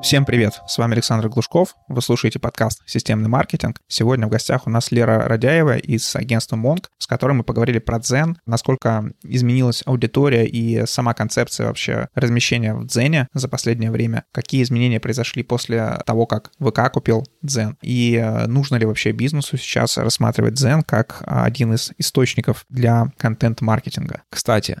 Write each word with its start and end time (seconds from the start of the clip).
Всем 0.00 0.24
привет, 0.24 0.62
с 0.68 0.78
вами 0.78 0.92
Александр 0.92 1.28
Глушков, 1.28 1.74
вы 1.88 2.00
слушаете 2.02 2.38
подкаст 2.38 2.82
«Системный 2.86 3.28
маркетинг». 3.28 3.80
Сегодня 3.88 4.28
в 4.28 4.30
гостях 4.30 4.66
у 4.66 4.70
нас 4.70 4.92
Лера 4.92 5.26
Радяева 5.26 5.76
из 5.76 6.14
агентства 6.14 6.54
Монг, 6.54 6.88
с 6.98 7.06
которой 7.08 7.32
мы 7.32 7.42
поговорили 7.42 7.80
про 7.80 7.98
Дзен, 7.98 8.38
насколько 8.46 9.10
изменилась 9.24 9.82
аудитория 9.84 10.46
и 10.46 10.86
сама 10.86 11.14
концепция 11.14 11.66
вообще 11.66 12.08
размещения 12.14 12.74
в 12.74 12.86
Дзене 12.86 13.26
за 13.34 13.48
последнее 13.48 13.90
время, 13.90 14.24
какие 14.32 14.62
изменения 14.62 15.00
произошли 15.00 15.42
после 15.42 15.98
того, 16.06 16.26
как 16.26 16.52
ВК 16.60 16.92
купил 16.92 17.26
Дзен, 17.42 17.76
и 17.82 18.14
э, 18.14 18.46
нужно 18.46 18.76
ли 18.76 18.86
вообще 18.86 19.10
бизнесу 19.10 19.56
сейчас 19.56 19.98
рассматривать 19.98 20.54
Дзен 20.54 20.82
как 20.82 21.22
один 21.26 21.74
из 21.74 21.90
источников 21.98 22.64
для 22.68 23.10
контент-маркетинга. 23.18 24.22
Кстати, 24.30 24.80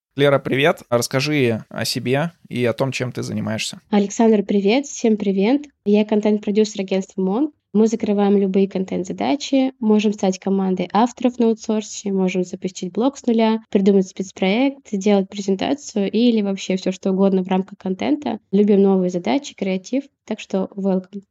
Лера, 0.17 0.39
привет. 0.39 0.81
Расскажи 0.89 1.63
о 1.69 1.85
себе 1.85 2.31
и 2.49 2.65
о 2.65 2.73
том, 2.73 2.91
чем 2.91 3.13
ты 3.13 3.23
занимаешься. 3.23 3.79
Александр, 3.89 4.43
привет. 4.43 4.85
Всем 4.85 5.15
привет. 5.15 5.61
Я 5.85 6.03
контент-продюсер 6.03 6.81
агентства 6.81 7.21
МОН. 7.21 7.53
Мы 7.73 7.87
закрываем 7.87 8.37
любые 8.37 8.67
контент-задачи, 8.67 9.71
можем 9.79 10.11
стать 10.11 10.39
командой 10.39 10.89
авторов 10.91 11.39
на 11.39 11.47
аутсорсе, 11.47 12.11
можем 12.11 12.43
запустить 12.43 12.91
блог 12.91 13.17
с 13.17 13.25
нуля, 13.25 13.63
придумать 13.69 14.09
спецпроект, 14.09 14.89
сделать 14.91 15.29
презентацию 15.29 16.11
или 16.11 16.41
вообще 16.41 16.75
все 16.75 16.91
что 16.91 17.11
угодно 17.11 17.45
в 17.45 17.47
рамках 17.47 17.79
контента. 17.79 18.39
Любим 18.51 18.81
новые 18.81 19.09
задачи, 19.09 19.55
креатив, 19.55 20.03
так 20.25 20.41
что 20.41 20.67
welcome. 20.75 21.21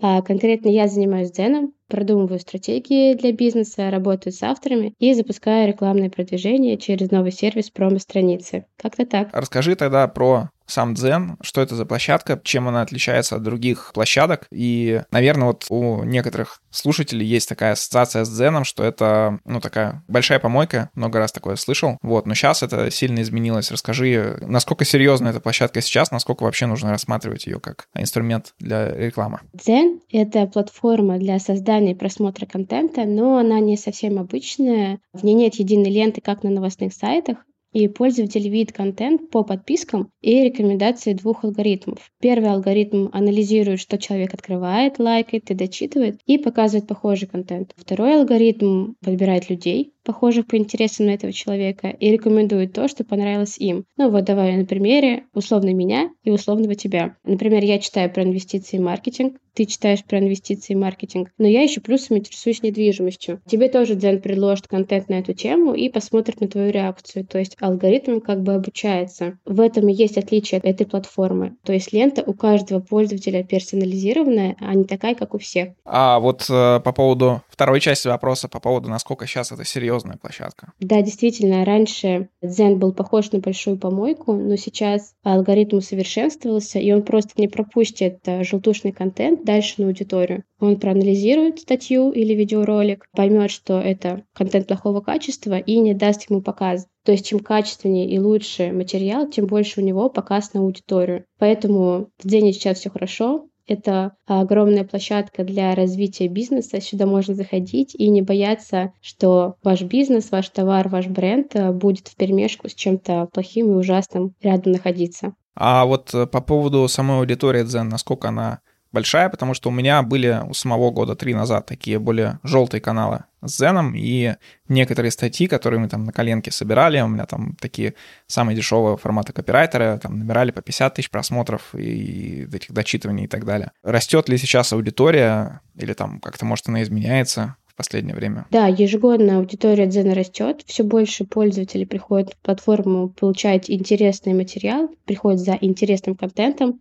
А 0.00 0.22
конкретно 0.22 0.68
я 0.68 0.88
занимаюсь 0.88 1.30
дзеном, 1.30 1.74
продумываю 1.88 2.38
стратегии 2.38 3.14
для 3.14 3.32
бизнеса, 3.32 3.90
работаю 3.90 4.32
с 4.32 4.42
авторами 4.42 4.94
и 4.98 5.12
запускаю 5.12 5.68
рекламное 5.68 6.08
продвижение 6.08 6.78
через 6.78 7.10
новый 7.10 7.32
сервис 7.32 7.70
промо-страницы. 7.70 8.64
Как-то 8.76 9.04
так. 9.04 9.28
Расскажи 9.32 9.76
тогда 9.76 10.08
про 10.08 10.48
сам 10.70 10.94
Дзен, 10.94 11.36
что 11.42 11.60
это 11.60 11.74
за 11.76 11.84
площадка, 11.86 12.40
чем 12.42 12.68
она 12.68 12.82
отличается 12.82 13.36
от 13.36 13.42
других 13.42 13.90
площадок. 13.94 14.46
И, 14.50 15.02
наверное, 15.10 15.48
вот 15.48 15.66
у 15.68 16.04
некоторых 16.04 16.60
слушателей 16.70 17.26
есть 17.26 17.48
такая 17.48 17.72
ассоциация 17.72 18.24
с 18.24 18.30
Дзеном, 18.30 18.64
что 18.64 18.84
это, 18.84 19.38
ну, 19.44 19.60
такая 19.60 20.02
большая 20.08 20.38
помойка, 20.38 20.90
много 20.94 21.18
раз 21.18 21.32
такое 21.32 21.56
слышал. 21.56 21.98
Вот, 22.02 22.26
но 22.26 22.34
сейчас 22.34 22.62
это 22.62 22.90
сильно 22.90 23.20
изменилось. 23.22 23.70
Расскажи, 23.70 24.38
насколько 24.46 24.84
серьезна 24.84 25.28
эта 25.28 25.40
площадка 25.40 25.80
сейчас, 25.80 26.10
насколько 26.10 26.44
вообще 26.44 26.66
нужно 26.66 26.90
рассматривать 26.90 27.46
ее 27.46 27.60
как 27.60 27.88
инструмент 27.94 28.54
для 28.58 28.94
рекламы? 28.94 29.40
Дзен— 29.52 30.00
это 30.10 30.46
платформа 30.46 31.18
для 31.18 31.38
создания 31.38 31.92
и 31.92 31.96
просмотра 31.96 32.46
контента, 32.46 33.04
но 33.04 33.38
она 33.38 33.60
не 33.60 33.76
совсем 33.76 34.18
обычная. 34.18 35.00
В 35.12 35.24
ней 35.24 35.34
нет 35.34 35.54
единой 35.56 35.90
ленты, 35.90 36.20
как 36.20 36.42
на 36.42 36.50
новостных 36.50 36.92
сайтах 36.92 37.38
и 37.72 37.88
пользователь 37.88 38.48
видит 38.48 38.72
контент 38.72 39.30
по 39.30 39.44
подпискам 39.44 40.10
и 40.20 40.44
рекомендации 40.44 41.12
двух 41.12 41.44
алгоритмов. 41.44 42.10
Первый 42.20 42.50
алгоритм 42.50 43.08
анализирует, 43.12 43.80
что 43.80 43.98
человек 43.98 44.34
открывает, 44.34 44.98
лайкает 44.98 45.50
и 45.50 45.54
дочитывает, 45.54 46.20
и 46.26 46.38
показывает 46.38 46.88
похожий 46.88 47.28
контент. 47.28 47.72
Второй 47.76 48.20
алгоритм 48.20 48.94
подбирает 49.02 49.50
людей, 49.50 49.94
похожих 50.04 50.46
по 50.46 50.56
интересам 50.56 51.06
на 51.06 51.10
этого 51.10 51.32
человека, 51.32 51.88
и 51.88 52.10
рекомендует 52.10 52.72
то, 52.72 52.88
что 52.88 53.04
понравилось 53.04 53.58
им. 53.58 53.84
Ну 53.96 54.10
вот 54.10 54.24
давай 54.24 54.56
на 54.56 54.64
примере 54.64 55.24
условно 55.34 55.72
меня 55.72 56.10
и 56.22 56.30
условного 56.30 56.74
тебя. 56.74 57.16
Например, 57.24 57.62
я 57.64 57.78
читаю 57.78 58.10
про 58.10 58.22
инвестиции 58.22 58.76
и 58.76 58.80
маркетинг, 58.80 59.36
ты 59.54 59.64
читаешь 59.66 60.04
про 60.04 60.18
инвестиции 60.18 60.72
и 60.72 60.76
маркетинг, 60.76 61.30
но 61.38 61.46
я 61.46 61.62
еще 61.62 61.80
плюсом 61.80 62.18
интересуюсь 62.18 62.62
недвижимостью. 62.62 63.40
Тебе 63.46 63.68
тоже 63.68 63.94
Дзен 63.94 64.20
предложит 64.20 64.68
контент 64.68 65.08
на 65.08 65.14
эту 65.14 65.34
тему 65.34 65.74
и 65.74 65.88
посмотрит 65.88 66.40
на 66.40 66.48
твою 66.48 66.70
реакцию. 66.70 67.26
То 67.26 67.38
есть 67.38 67.56
алгоритм 67.60 68.20
как 68.20 68.42
бы 68.42 68.54
обучается. 68.54 69.38
В 69.44 69.60
этом 69.60 69.88
и 69.88 69.92
есть 69.92 70.16
отличие 70.16 70.60
этой 70.60 70.86
платформы. 70.86 71.56
То 71.64 71.72
есть 71.72 71.92
лента 71.92 72.22
у 72.24 72.32
каждого 72.32 72.80
пользователя 72.80 73.42
персонализированная, 73.42 74.56
а 74.60 74.74
не 74.74 74.84
такая, 74.84 75.14
как 75.14 75.34
у 75.34 75.38
всех. 75.38 75.70
А 75.84 76.20
вот 76.20 76.46
э, 76.48 76.80
по 76.80 76.92
поводу 76.92 77.42
второй 77.48 77.80
части 77.80 78.08
вопроса, 78.08 78.48
по 78.48 78.60
поводу, 78.60 78.88
насколько 78.88 79.26
сейчас 79.26 79.52
это 79.52 79.64
серьезная 79.90 80.16
площадка. 80.16 80.72
Да, 80.80 81.02
действительно, 81.02 81.64
раньше 81.64 82.28
Дзен 82.42 82.78
был 82.78 82.92
похож 82.92 83.32
на 83.32 83.40
большую 83.40 83.76
помойку, 83.76 84.32
но 84.32 84.56
сейчас 84.56 85.14
алгоритм 85.22 85.78
усовершенствовался, 85.78 86.78
и 86.78 86.92
он 86.92 87.02
просто 87.02 87.32
не 87.36 87.48
пропустит 87.48 88.20
э, 88.26 88.44
желтушный 88.44 88.92
контент 88.92 89.44
дальше 89.44 89.74
на 89.78 89.88
аудиторию. 89.88 90.44
Он 90.60 90.78
проанализирует 90.78 91.60
статью 91.60 92.12
или 92.12 92.34
видеоролик, 92.34 93.06
поймет, 93.12 93.50
что 93.50 93.80
это 93.80 94.24
контент 94.34 94.68
плохого 94.68 95.00
качества 95.00 95.58
и 95.58 95.78
не 95.78 95.94
даст 95.94 96.30
ему 96.30 96.40
показ. 96.40 96.86
То 97.04 97.12
есть 97.12 97.26
чем 97.26 97.40
качественнее 97.40 98.08
и 98.08 98.18
лучше 98.18 98.72
материал, 98.72 99.28
тем 99.28 99.46
больше 99.46 99.80
у 99.80 99.84
него 99.84 100.10
показ 100.10 100.52
на 100.52 100.60
аудиторию. 100.60 101.24
Поэтому 101.38 102.10
в 102.18 102.28
день 102.28 102.52
сейчас 102.52 102.78
все 102.78 102.90
хорошо, 102.90 103.48
это 103.70 104.16
огромная 104.26 104.84
площадка 104.84 105.44
для 105.44 105.74
развития 105.74 106.26
бизнеса. 106.26 106.80
Сюда 106.80 107.06
можно 107.06 107.34
заходить 107.34 107.94
и 107.94 108.08
не 108.08 108.20
бояться, 108.20 108.92
что 109.00 109.54
ваш 109.62 109.82
бизнес, 109.82 110.32
ваш 110.32 110.48
товар, 110.48 110.88
ваш 110.88 111.06
бренд 111.06 111.54
э, 111.54 111.70
будет 111.70 112.08
в 112.08 112.16
перемешку 112.16 112.68
с 112.68 112.74
чем-то 112.74 113.28
плохим 113.32 113.70
и 113.70 113.74
ужасным 113.74 114.34
рядом 114.42 114.72
находиться. 114.72 115.34
А 115.54 115.84
вот 115.84 116.12
э, 116.14 116.26
по 116.26 116.40
поводу 116.40 116.88
самой 116.88 117.18
аудитории 117.18 117.62
Дзен, 117.62 117.88
насколько 117.88 118.28
она 118.28 118.60
большая, 118.92 119.28
потому 119.28 119.54
что 119.54 119.68
у 119.68 119.72
меня 119.72 120.02
были 120.02 120.40
у 120.48 120.54
самого 120.54 120.90
года 120.90 121.14
три 121.14 121.34
назад 121.34 121.66
такие 121.66 121.98
более 121.98 122.38
желтые 122.42 122.80
каналы 122.80 123.24
с 123.42 123.56
Зеном 123.56 123.94
и 123.94 124.34
некоторые 124.68 125.10
статьи, 125.10 125.46
которые 125.46 125.80
мы 125.80 125.88
там 125.88 126.04
на 126.04 126.12
коленке 126.12 126.50
собирали, 126.50 127.00
у 127.00 127.08
меня 127.08 127.26
там 127.26 127.56
такие 127.60 127.94
самые 128.26 128.56
дешевые 128.56 128.96
форматы 128.96 129.32
копирайтера, 129.32 129.98
там 130.02 130.18
набирали 130.18 130.50
по 130.50 130.60
50 130.62 130.94
тысяч 130.94 131.10
просмотров 131.10 131.74
и 131.74 132.48
этих 132.52 132.72
дочитываний 132.72 133.24
и 133.24 133.28
так 133.28 133.44
далее. 133.44 133.72
Растет 133.82 134.28
ли 134.28 134.36
сейчас 134.36 134.72
аудитория 134.72 135.60
или 135.76 135.92
там 135.92 136.20
как-то, 136.20 136.44
может, 136.44 136.68
она 136.68 136.82
изменяется? 136.82 137.56
последнее 137.80 138.14
время? 138.14 138.44
Да, 138.50 138.66
ежегодно 138.66 139.38
аудитория 139.38 139.86
Дзена 139.86 140.14
растет, 140.14 140.60
все 140.66 140.84
больше 140.84 141.24
пользователей 141.24 141.86
приходят 141.86 142.34
в 142.34 142.36
платформу 142.44 143.08
получать 143.08 143.70
интересный 143.70 144.34
материал, 144.34 144.90
приходят 145.06 145.40
за 145.40 145.56
интересным 145.58 146.14
контентом, 146.14 146.78